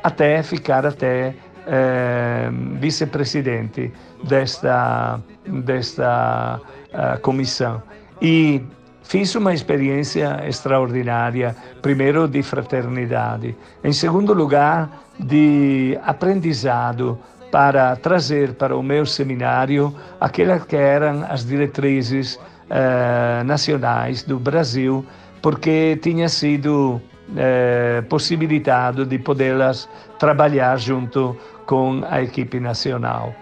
até 0.04 0.42
ficar 0.42 0.86
até 0.86 1.36
eh, 1.68 2.50
vice-presidente 2.80 3.94
desta, 4.24 5.20
desta 5.46 6.60
uh, 6.60 7.20
comissão. 7.22 7.82
E 8.22 8.62
fiz 9.04 9.36
uma 9.36 9.54
experiência 9.54 10.42
extraordinária, 10.48 11.56
primeiro 11.82 12.28
de 12.28 12.42
fraternidade, 12.42 13.56
em 13.84 13.94
segundo 13.94 14.34
lugar 14.34 14.90
de 15.20 15.98
aprendizado 16.04 17.20
para 17.52 17.96
trazer 17.96 18.54
para 18.54 18.76
o 18.76 18.84
meu 18.84 19.06
seminário 19.06 19.94
aquelas 20.20 20.64
que 20.66 20.76
eram 20.76 21.26
as 21.30 21.46
diretrizes 21.46 22.40
eh, 22.70 23.44
nacionais 23.46 24.24
do 24.24 24.40
Brasil, 24.40 25.06
porque 25.42 25.98
tinha 26.02 26.30
sido 26.30 27.02
eh, 27.36 28.04
possibilitado 28.10 29.06
de 29.06 29.20
podê-las 29.20 29.90
trabalhar 30.18 30.78
junto 30.78 31.38
com 31.66 32.04
a 32.10 32.22
equipe 32.22 32.60
nacional. 32.60 33.34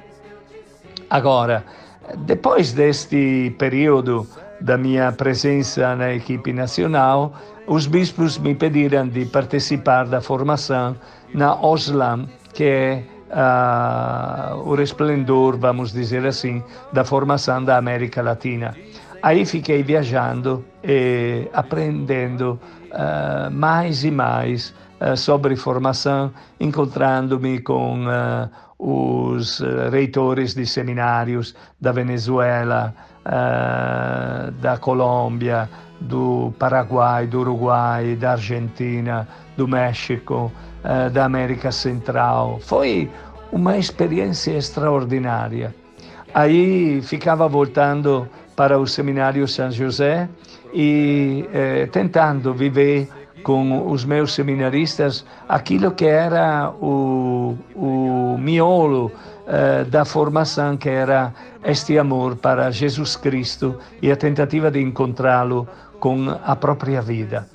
Agora, 1.10 1.64
depois 2.20 2.74
deste 2.74 3.56
período 3.58 4.28
da 4.62 4.78
minha 4.78 5.12
presença 5.12 5.96
na 5.96 6.14
equipe 6.14 6.52
nacional, 6.52 7.34
os 7.68 7.86
bispos 7.86 8.38
me 8.38 8.56
pediram 8.56 9.08
de 9.08 9.26
participar 9.26 10.06
da 10.06 10.22
formação 10.22 10.96
na 11.34 11.56
OSLAM, 11.56 12.28
que 12.54 12.64
é 12.64 13.04
uh, 13.30 14.58
o 14.66 14.76
resplendor, 14.76 15.58
vamos 15.58 15.92
dizer 15.92 16.26
assim, 16.26 16.64
da 16.94 17.04
formação 17.04 17.64
da 17.64 17.78
América 17.78 18.22
Latina. 18.22 18.76
Aí 19.28 19.46
fiquei 19.46 19.84
viajando 19.84 20.64
e 20.82 21.50
aprendendo 21.52 22.58
uh, 22.94 23.52
mais 23.52 24.06
e 24.06 24.10
mais 24.10 24.74
uh, 25.02 25.18
sobre 25.18 25.54
formação, 25.58 26.32
encontrando-me 26.58 27.60
com 27.60 28.06
os 28.80 29.62
reitores 29.92 30.56
de 30.56 30.66
seminários 30.66 31.54
da 31.82 31.92
Venezuela, 31.92 32.96
da 34.62 34.78
Colômbia, 34.78 35.70
do 36.00 36.54
Paraguai, 36.58 37.28
do 37.28 37.42
Uruguai, 37.42 38.16
da 38.16 38.32
Argentina, 38.32 39.28
do 39.58 39.68
México, 39.68 40.50
uh, 40.86 41.10
da 41.10 41.26
América 41.26 41.70
Central. 41.70 42.62
Foi 42.62 43.12
uma 43.52 43.78
experiência 43.78 44.58
extraordinária. 44.58 45.76
Aí 46.34 47.02
ficava 47.02 47.46
voltando 47.50 48.30
para 48.58 48.80
o 48.80 48.88
Seminário 48.88 49.48
São 49.48 49.72
José 49.72 50.28
e 50.74 51.48
eh, 51.54 51.88
tentando 51.92 52.56
viver 52.56 53.08
com 53.44 53.88
os 53.92 54.04
meus 54.04 54.34
seminaristas 54.34 55.24
aquilo 55.48 55.92
que 55.92 56.06
era 56.06 56.72
o, 56.72 57.56
o 57.76 58.36
miolo 58.40 59.12
eh, 59.48 59.84
da 59.86 60.04
formação, 60.04 60.76
que 60.76 60.90
era 60.90 61.32
este 61.64 62.00
amor 62.00 62.36
para 62.36 62.72
Jesus 62.72 63.16
Cristo 63.16 63.78
e 64.02 64.12
a 64.12 64.16
tentativa 64.16 64.72
de 64.72 64.82
encontrá-lo 64.82 65.68
com 66.00 66.28
a 66.44 66.56
própria 66.56 67.00
vida. 67.00 67.48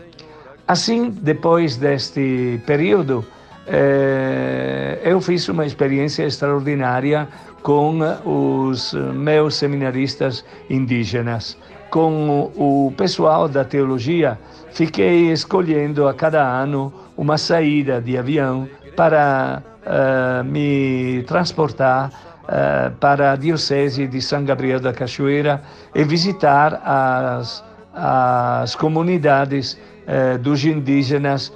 Assim, 0.68 1.10
depois 1.10 1.76
deste 1.76 2.60
período, 2.64 3.24
eh, 3.66 5.00
eu 5.02 5.20
fiz 5.20 5.48
uma 5.48 5.66
experiência 5.66 6.24
extraordinária 6.24 7.28
com 7.62 7.98
os 8.24 8.92
meus 9.14 9.54
seminaristas 9.56 10.44
indígenas. 10.68 11.56
Com 11.90 12.50
o 12.56 12.92
pessoal 12.96 13.48
da 13.48 13.64
teologia, 13.64 14.38
fiquei 14.72 15.30
escolhendo 15.30 16.08
a 16.08 16.14
cada 16.14 16.42
ano 16.42 16.92
uma 17.16 17.36
saída 17.36 18.00
de 18.00 18.16
avião 18.16 18.68
para 18.96 19.62
uh, 19.82 20.44
me 20.44 21.22
transportar 21.26 22.10
uh, 22.44 22.90
para 22.96 23.32
a 23.32 23.36
Diocese 23.36 24.06
de 24.06 24.20
São 24.20 24.44
Gabriel 24.44 24.80
da 24.80 24.92
Cachoeira 24.92 25.62
e 25.94 26.02
visitar 26.02 26.80
as, 26.84 27.62
as 27.94 28.74
comunidades 28.74 29.74
uh, 30.06 30.38
dos 30.38 30.64
indígenas 30.64 31.52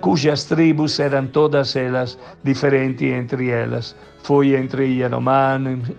cujas 0.00 0.44
tribos 0.44 0.98
eram 0.98 1.26
todas 1.26 1.76
elas 1.76 2.18
diferentes 2.42 3.12
entre 3.12 3.50
elas. 3.50 3.94
Foi 4.26 4.56
entre 4.56 4.84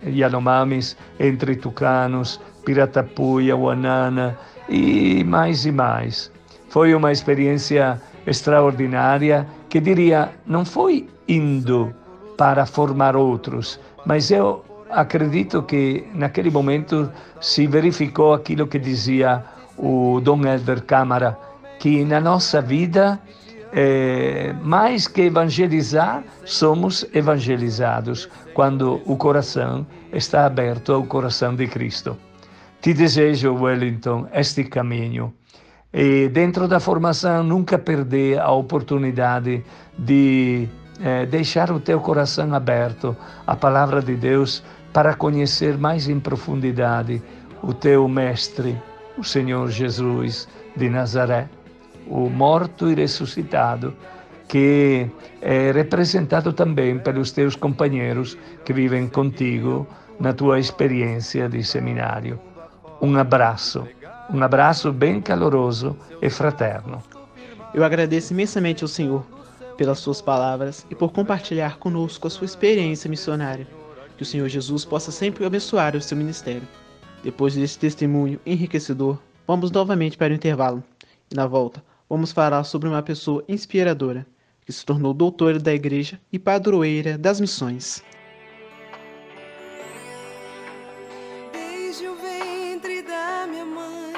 Yanomamis, 0.05 0.97
entre 1.17 1.55
Tucanos, 1.55 2.41
Piratapuia, 2.65 3.55
Wanana 3.55 4.37
e 4.67 5.23
mais 5.23 5.65
e 5.65 5.71
mais. 5.71 6.29
Foi 6.67 6.93
uma 6.93 7.13
experiência 7.13 8.01
extraordinária 8.25 9.47
que 9.69 9.79
diria, 9.79 10.29
não 10.45 10.65
foi 10.65 11.07
indo 11.25 11.95
para 12.37 12.65
formar 12.65 13.15
outros, 13.15 13.79
mas 14.05 14.29
eu 14.29 14.61
acredito 14.89 15.63
que 15.63 16.05
naquele 16.13 16.51
momento 16.51 17.09
se 17.39 17.65
verificou 17.65 18.33
aquilo 18.33 18.67
que 18.67 18.77
dizia 18.77 19.41
o 19.77 20.19
Dom 20.21 20.45
Helder 20.45 20.83
Câmara, 20.83 21.39
que 21.79 22.03
na 22.03 22.19
nossa 22.19 22.61
vida 22.61 23.17
é, 23.73 24.53
mais 24.61 25.07
que 25.07 25.23
evangelizar, 25.23 26.23
somos 26.45 27.05
evangelizados 27.13 28.29
quando 28.53 29.01
o 29.05 29.17
coração 29.17 29.85
está 30.13 30.45
aberto 30.45 30.93
ao 30.93 31.03
coração 31.03 31.55
de 31.55 31.67
Cristo. 31.67 32.17
Te 32.81 32.93
desejo, 32.93 33.53
Wellington, 33.53 34.27
este 34.33 34.63
caminho. 34.63 35.33
E 35.93 36.29
dentro 36.29 36.67
da 36.67 36.79
formação, 36.79 37.43
nunca 37.43 37.77
perder 37.77 38.39
a 38.39 38.51
oportunidade 38.51 39.63
de 39.97 40.67
é, 41.01 41.25
deixar 41.25 41.71
o 41.71 41.79
teu 41.79 41.99
coração 41.99 42.53
aberto 42.53 43.15
à 43.45 43.55
palavra 43.55 44.01
de 44.01 44.15
Deus 44.15 44.63
para 44.93 45.13
conhecer 45.15 45.77
mais 45.77 46.07
em 46.07 46.19
profundidade 46.19 47.21
o 47.61 47.73
teu 47.73 48.07
Mestre, 48.07 48.79
o 49.17 49.23
Senhor 49.23 49.69
Jesus 49.69 50.47
de 50.75 50.89
Nazaré 50.89 51.49
o 52.09 52.29
morto 52.29 52.89
e 52.89 52.95
ressuscitado, 52.95 53.95
que 54.47 55.09
é 55.41 55.71
representado 55.71 56.53
também 56.53 56.97
pelos 56.99 57.31
teus 57.31 57.55
companheiros 57.55 58.37
que 58.63 58.73
vivem 58.73 59.07
contigo 59.07 59.87
na 60.19 60.33
tua 60.33 60.59
experiência 60.59 61.49
de 61.49 61.63
seminário. 61.63 62.39
Um 63.01 63.15
abraço, 63.17 63.87
um 64.29 64.41
abraço 64.41 64.91
bem 64.91 65.21
caloroso 65.21 65.95
e 66.21 66.29
fraterno. 66.29 67.03
Eu 67.73 67.83
agradeço 67.83 68.33
imensamente 68.33 68.83
ao 68.83 68.87
Senhor 68.87 69.25
pelas 69.77 69.99
suas 69.99 70.19
palavras 70.19 70.85
e 70.89 70.95
por 70.95 71.11
compartilhar 71.11 71.77
conosco 71.77 72.25
a 72.25 72.29
sua 72.29 72.45
experiência 72.45 73.09
missionária. 73.09 73.67
Que 74.17 74.23
o 74.23 74.25
Senhor 74.25 74.47
Jesus 74.49 74.83
possa 74.83 75.11
sempre 75.11 75.45
abençoar 75.45 75.95
o 75.95 76.01
seu 76.01 76.17
ministério. 76.17 76.67
Depois 77.23 77.53
desse 77.53 77.77
testemunho 77.77 78.39
enriquecedor, 78.45 79.19
vamos 79.45 79.69
novamente 79.69 80.17
para 80.17 80.33
o 80.33 80.35
intervalo. 80.35 80.83
E 81.31 81.35
na 81.35 81.45
volta, 81.45 81.83
vamos 82.09 82.31
falar 82.31 82.63
sobre 82.63 82.87
uma 82.87 83.01
pessoa 83.01 83.43
inspiradora 83.47 84.25
que 84.65 84.71
se 84.73 84.85
tornou 84.85 85.13
doutora 85.13 85.59
da 85.59 85.73
igreja 85.73 86.19
e 86.31 86.37
padroeira 86.37 87.17
das 87.17 87.39
missões. 87.39 88.03
Desde 91.53 92.07
o 92.07 92.15
ventre 92.15 93.01
da 93.01 93.47
minha 93.49 93.65
mãe 93.65 94.13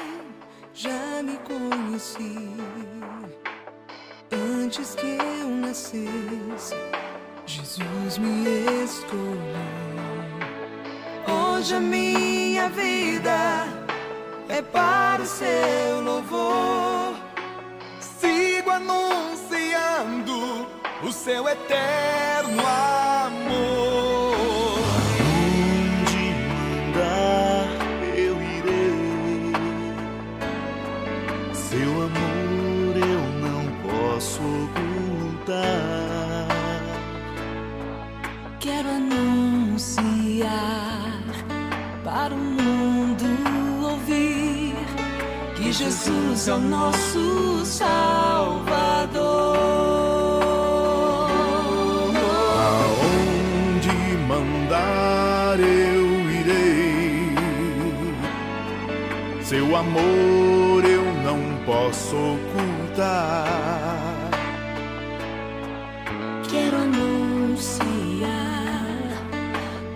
já 0.74 1.22
me 1.22 1.38
conheci. 1.38 2.50
Antes 4.32 4.94
que 4.94 5.18
eu 5.40 5.48
nascesse, 5.48 6.74
Jesus 7.46 8.18
me 8.18 8.84
escolheu. 8.84 9.80
Hoje 11.28 11.74
a 11.74 11.80
minha 11.80 12.68
vida 12.70 13.66
é 14.48 14.62
para 14.62 15.22
o 15.22 15.26
seu 15.26 16.00
louvor. 16.02 17.19
Anunciando 18.80 20.66
o 21.02 21.12
seu 21.12 21.46
eterno 21.48 22.62
amor. 22.66 24.34
Onde 26.00 26.34
mandar 26.48 27.66
eu 28.16 28.40
irei. 28.40 29.52
Seu 31.52 31.90
amor 31.90 32.96
eu 32.96 33.22
não 33.44 33.62
posso 33.82 34.40
ocultar. 34.40 35.60
Quero 38.60 38.88
anunciar 38.88 40.40
para 42.04 42.34
o 42.34 42.38
mundo 42.38 43.26
ouvir 43.82 44.74
que 45.54 45.70
Jesus 45.72 46.48
é 46.48 46.54
o 46.54 46.58
nosso 46.58 47.64
Salvador. 47.64 48.39
Seu 59.50 59.74
amor 59.74 60.84
eu 60.84 61.02
não 61.24 61.40
posso 61.66 62.14
ocultar. 62.14 63.48
Quero 66.48 66.76
anunciar 66.76 68.28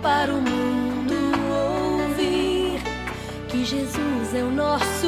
para 0.01 0.33
o 0.33 0.41
mundo 0.41 1.15
ouvir 2.03 2.81
que 3.47 3.63
Jesus 3.63 4.33
é 4.33 4.43
o 4.43 4.51
nosso 4.51 5.04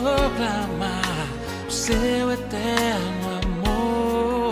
proclamar 0.00 1.28
o 1.68 1.70
seu 1.70 2.32
eterno 2.32 3.40
amor. 3.42 4.50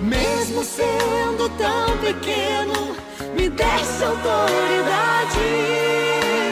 Mesmo 0.00 0.64
sendo 0.64 1.48
tão 1.56 1.96
pequeno, 1.98 2.96
me 3.36 3.48
desse 3.48 4.04
autoridade. 4.04 5.38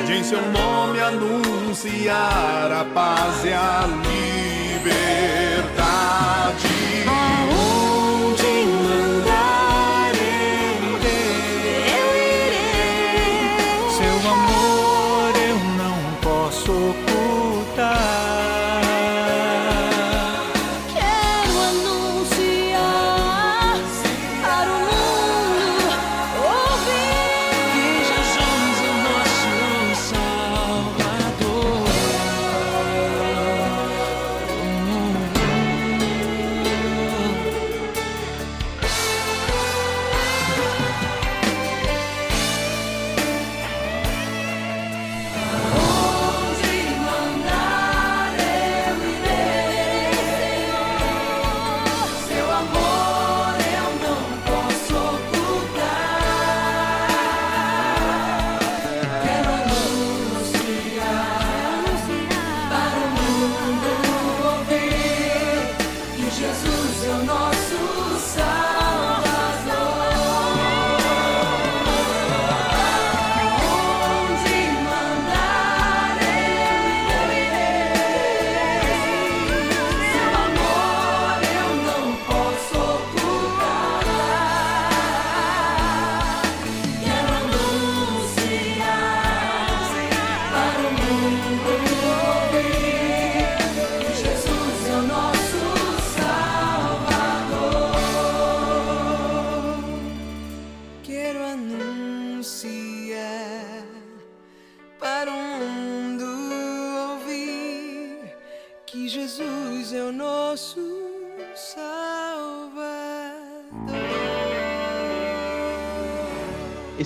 De 0.06 0.12
em 0.14 0.24
seu 0.24 0.40
nome 0.52 1.00
anunciar 1.00 2.70
a 2.72 2.84
paz 2.94 3.44
e 3.44 3.52
a 3.52 3.88
liberdade. 4.78 5.82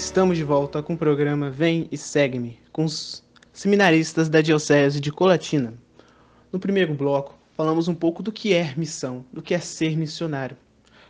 Estamos 0.07 0.39
de 0.39 0.45
volta 0.45 0.85
com 0.85 0.95
o 0.95 0.97
programa 0.97 1.51
Vem 1.51 1.89
e 1.91 1.99
Segue-me, 1.99 2.61
com 2.73 2.85
os 2.85 3.25
seminaristas 3.53 4.29
da 4.29 4.41
Diocese 4.41 5.01
de 5.01 5.11
Colatina. 5.11 5.75
No 6.53 6.61
primeiro 6.61 6.95
bloco, 6.95 7.37
falamos 7.55 7.89
um 7.89 7.95
pouco 7.95 8.23
do 8.23 8.31
que 8.31 8.55
é 8.55 8.73
missão, 8.77 9.27
do 9.33 9.43
que 9.43 9.53
é 9.53 9.59
ser 9.59 9.97
missionário. 9.97 10.57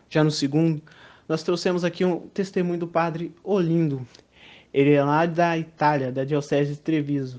Já 0.09 0.25
no 0.25 0.31
segundo, 0.31 0.83
nós 1.29 1.43
trouxemos 1.43 1.85
aqui 1.85 2.07
um 2.07 2.21
testemunho 2.29 2.81
do 2.81 2.89
padre 2.89 3.35
Olindo. 3.45 4.05
Ele 4.73 4.95
é 4.95 5.05
lá 5.05 5.27
da 5.27 5.59
Itália, 5.59 6.11
da 6.11 6.25
Diocese 6.25 6.73
de 6.73 6.81
Treviso, 6.81 7.39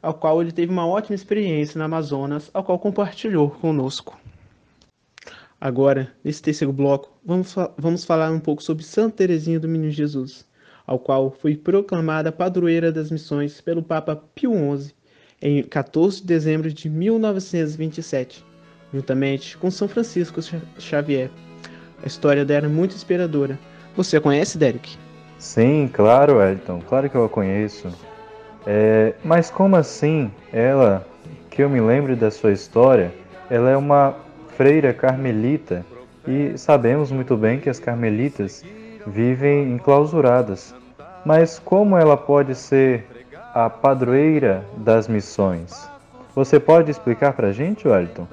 ao 0.00 0.14
qual 0.14 0.40
ele 0.40 0.52
teve 0.52 0.72
uma 0.72 0.86
ótima 0.86 1.16
experiência 1.16 1.76
no 1.76 1.84
Amazonas, 1.84 2.48
ao 2.54 2.62
qual 2.62 2.78
compartilhou 2.78 3.50
conosco. 3.50 4.18
Agora, 5.60 6.14
nesse 6.22 6.40
terceiro 6.40 6.72
bloco, 6.72 7.12
vamos, 7.26 7.54
vamos 7.76 8.04
falar 8.04 8.30
um 8.30 8.40
pouco 8.40 8.62
sobre 8.62 8.84
Santa 8.84 9.16
Teresinha 9.16 9.58
do 9.58 9.68
Menino 9.68 9.90
Jesus, 9.90 10.46
ao 10.86 10.98
qual 10.98 11.30
foi 11.30 11.56
proclamada 11.56 12.32
padroeira 12.32 12.90
das 12.90 13.10
missões 13.10 13.60
pelo 13.60 13.82
Papa 13.82 14.16
Pio 14.34 14.52
XI 14.52 14.92
em 15.40 15.62
14 15.62 16.20
de 16.20 16.26
dezembro 16.26 16.72
de 16.72 16.88
1927, 16.88 18.44
juntamente 18.92 19.56
com 19.56 19.70
São 19.70 19.88
Francisco 19.88 20.40
Xavier. 20.78 21.30
A 22.02 22.06
história 22.06 22.44
dela 22.44 22.66
é 22.66 22.68
muito 22.68 22.94
inspiradora. 22.94 23.58
Você 23.96 24.16
a 24.16 24.20
conhece, 24.20 24.56
Derek? 24.56 24.96
Sim, 25.38 25.90
claro, 25.92 26.40
Elton, 26.40 26.80
claro 26.88 27.10
que 27.10 27.16
eu 27.16 27.24
a 27.24 27.28
conheço. 27.28 27.88
É, 28.64 29.14
mas 29.24 29.50
como 29.50 29.74
assim 29.74 30.30
ela, 30.52 31.06
que 31.50 31.62
eu 31.62 31.68
me 31.68 31.80
lembre 31.80 32.14
da 32.14 32.30
sua 32.30 32.52
história, 32.52 33.12
ela 33.50 33.70
é 33.70 33.76
uma 33.76 34.14
freira 34.56 34.94
carmelita 34.94 35.84
e 36.26 36.56
sabemos 36.56 37.10
muito 37.10 37.36
bem 37.36 37.58
que 37.58 37.68
as 37.68 37.80
carmelitas 37.80 38.64
vivem 39.06 39.72
enclausuradas. 39.72 40.74
Mas 41.24 41.58
como 41.58 41.96
ela 41.96 42.16
pode 42.16 42.54
ser 42.54 43.06
a 43.54 43.70
padroeira 43.70 44.64
das 44.76 45.08
missões? 45.08 45.88
Você 46.34 46.58
pode 46.58 46.90
explicar 46.90 47.34
para 47.34 47.48
a 47.48 47.52
gente, 47.52 47.86
Wellington? 47.86 48.26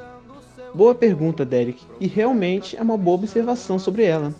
Boa 0.73 0.95
pergunta, 0.95 1.43
Derek, 1.43 1.83
e 1.99 2.07
realmente 2.07 2.77
é 2.77 2.81
uma 2.81 2.97
boa 2.97 3.15
observação 3.15 3.77
sobre 3.77 4.03
ela. 4.03 4.33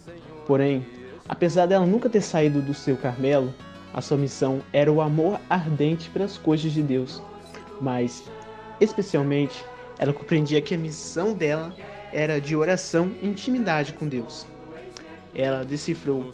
Porém, 0.47 0.85
apesar 1.27 1.65
dela 1.65 1.85
nunca 1.85 2.09
ter 2.09 2.21
saído 2.21 2.61
do 2.61 2.73
seu 2.73 2.95
Carmelo, 2.95 3.53
a 3.93 4.01
sua 4.01 4.17
missão 4.17 4.61
era 4.71 4.91
o 4.91 5.01
amor 5.01 5.39
ardente 5.49 6.09
pelas 6.09 6.37
coisas 6.37 6.71
de 6.71 6.81
Deus. 6.81 7.21
Mas, 7.81 8.23
especialmente, 8.79 9.65
ela 9.97 10.13
compreendia 10.13 10.61
que 10.61 10.75
a 10.75 10.77
missão 10.77 11.33
dela 11.33 11.73
era 12.13 12.39
de 12.39 12.55
oração 12.55 13.11
e 13.21 13.27
intimidade 13.27 13.93
com 13.93 14.07
Deus. 14.07 14.45
Ela 15.33 15.63
decifrou: 15.63 16.31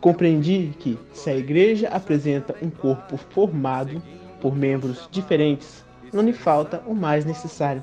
Compreendi 0.00 0.74
que, 0.78 0.98
se 1.12 1.30
a 1.30 1.36
igreja 1.36 1.88
apresenta 1.88 2.56
um 2.62 2.70
corpo 2.70 3.16
formado 3.16 4.02
por 4.40 4.56
membros 4.56 5.08
diferentes, 5.10 5.84
não 6.12 6.22
lhe 6.22 6.32
falta 6.32 6.82
o 6.86 6.94
mais 6.94 7.24
necessário. 7.24 7.82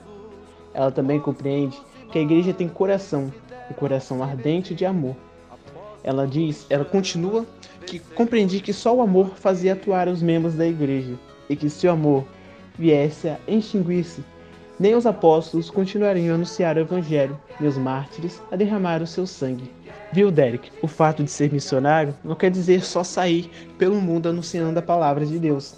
Ela 0.73 0.91
também 0.91 1.19
compreende 1.19 1.79
que 2.11 2.19
a 2.19 2.21
igreja 2.21 2.53
tem 2.53 2.67
coração, 2.67 3.31
um 3.69 3.73
coração 3.73 4.23
ardente 4.23 4.75
de 4.75 4.85
amor. 4.85 5.15
Ela 6.03 6.27
diz, 6.27 6.65
ela 6.69 6.85
continua 6.85 7.45
que 7.85 7.99
compreendi 7.99 8.59
que 8.61 8.73
só 8.73 8.95
o 8.95 9.01
amor 9.01 9.31
fazia 9.35 9.73
atuar 9.73 10.07
os 10.07 10.21
membros 10.21 10.53
da 10.53 10.67
igreja 10.67 11.15
e 11.49 11.55
que 11.55 11.69
se 11.69 11.87
o 11.87 11.91
amor 11.91 12.25
viesse 12.77 13.27
a 13.27 13.37
extinguir-se, 13.47 14.23
nem 14.79 14.95
os 14.95 15.05
apóstolos 15.05 15.69
continuariam 15.69 16.31
a 16.31 16.35
anunciar 16.35 16.77
o 16.77 16.79
evangelho, 16.79 17.37
nem 17.59 17.69
os 17.69 17.77
mártires 17.77 18.41
a 18.49 18.55
derramar 18.55 19.01
o 19.01 19.07
seu 19.07 19.27
sangue. 19.27 19.69
Viu, 20.11 20.31
Derek? 20.31 20.71
O 20.81 20.87
fato 20.87 21.23
de 21.23 21.29
ser 21.29 21.51
missionário 21.51 22.15
não 22.23 22.33
quer 22.33 22.49
dizer 22.49 22.83
só 22.83 23.03
sair 23.03 23.51
pelo 23.77 23.99
mundo 24.01 24.29
anunciando 24.29 24.79
a 24.79 24.81
palavra 24.81 25.25
de 25.25 25.37
Deus. 25.37 25.75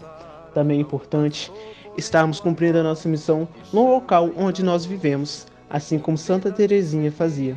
Também 0.54 0.78
é 0.78 0.82
importante 0.82 1.52
estarmos 1.98 2.40
cumprindo 2.40 2.78
a 2.78 2.84
nossa 2.84 3.10
missão 3.10 3.48
no 3.74 3.90
local 3.90 4.30
onde 4.38 4.64
nós 4.64 4.86
vivemos, 4.86 5.48
assim 5.70 5.98
como 5.98 6.18
Santa 6.18 6.52
Teresinha 6.52 7.12
fazia. 7.12 7.56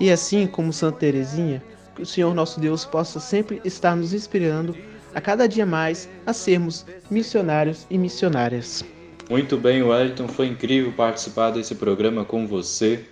E 0.00 0.10
assim 0.10 0.46
como 0.46 0.72
Santa 0.72 0.98
Teresinha, 0.98 1.62
que 1.94 2.02
o 2.02 2.06
Senhor 2.06 2.34
nosso 2.34 2.58
Deus 2.58 2.84
possa 2.84 3.20
sempre 3.20 3.60
estar 3.64 3.94
nos 3.94 4.12
inspirando 4.12 4.74
a 5.14 5.20
cada 5.20 5.46
dia 5.48 5.64
mais 5.64 6.08
a 6.26 6.32
sermos 6.32 6.84
missionários 7.10 7.86
e 7.88 7.96
missionárias. 7.96 8.84
Muito 9.28 9.56
bem, 9.56 9.82
Wellington, 9.82 10.28
foi 10.28 10.46
incrível 10.46 10.92
participar 10.92 11.50
desse 11.50 11.74
programa 11.74 12.24
com 12.24 12.46
você. 12.46 13.04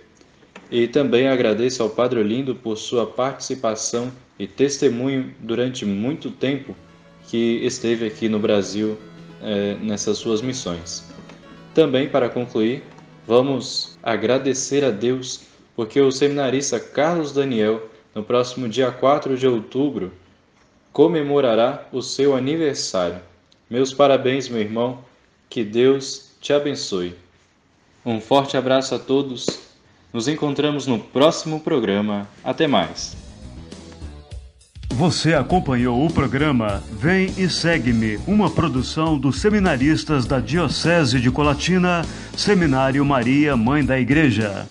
E 0.71 0.87
também 0.87 1.27
agradeço 1.27 1.83
ao 1.83 1.89
Padre 1.89 2.23
Lindo 2.23 2.55
por 2.55 2.77
sua 2.77 3.05
participação 3.05 4.09
e 4.39 4.47
testemunho 4.47 5.35
durante 5.39 5.85
muito 5.85 6.31
tempo 6.31 6.73
que 7.27 7.59
esteve 7.65 8.07
aqui 8.07 8.29
no 8.29 8.39
Brasil 8.39 8.97
eh, 9.41 9.75
nessas 9.81 10.17
suas 10.17 10.41
missões. 10.41 11.03
Também, 11.73 12.07
para 12.07 12.29
concluir, 12.29 12.81
vamos 13.27 13.97
agradecer 14.01 14.85
a 14.85 14.91
Deus 14.91 15.41
porque 15.75 15.99
o 15.99 16.11
seminarista 16.11 16.79
Carlos 16.79 17.33
Daniel, 17.33 17.89
no 18.13 18.23
próximo 18.23 18.69
dia 18.69 18.89
4 18.89 19.37
de 19.37 19.45
outubro, 19.45 20.13
comemorará 20.93 21.85
o 21.91 22.01
seu 22.01 22.33
aniversário. 22.33 23.19
Meus 23.69 23.93
parabéns, 23.93 24.47
meu 24.47 24.61
irmão, 24.61 25.03
que 25.49 25.63
Deus 25.63 26.31
te 26.41 26.53
abençoe. 26.53 27.15
Um 28.05 28.21
forte 28.21 28.55
abraço 28.55 28.93
a 28.93 28.99
todos. 28.99 29.45
Nos 30.13 30.27
encontramos 30.27 30.87
no 30.87 30.99
próximo 30.99 31.59
programa. 31.59 32.27
Até 32.43 32.67
mais. 32.67 33.17
Você 34.91 35.33
acompanhou 35.33 36.05
o 36.05 36.13
programa 36.13 36.81
Vem 36.89 37.25
e 37.37 37.49
Segue-me, 37.49 38.17
uma 38.25 38.49
produção 38.49 39.17
dos 39.17 39.41
seminaristas 39.41 40.25
da 40.25 40.39
Diocese 40.39 41.19
de 41.19 41.29
Colatina, 41.29 42.03
Seminário 42.37 43.03
Maria, 43.03 43.57
Mãe 43.57 43.83
da 43.83 43.99
Igreja. 43.99 44.65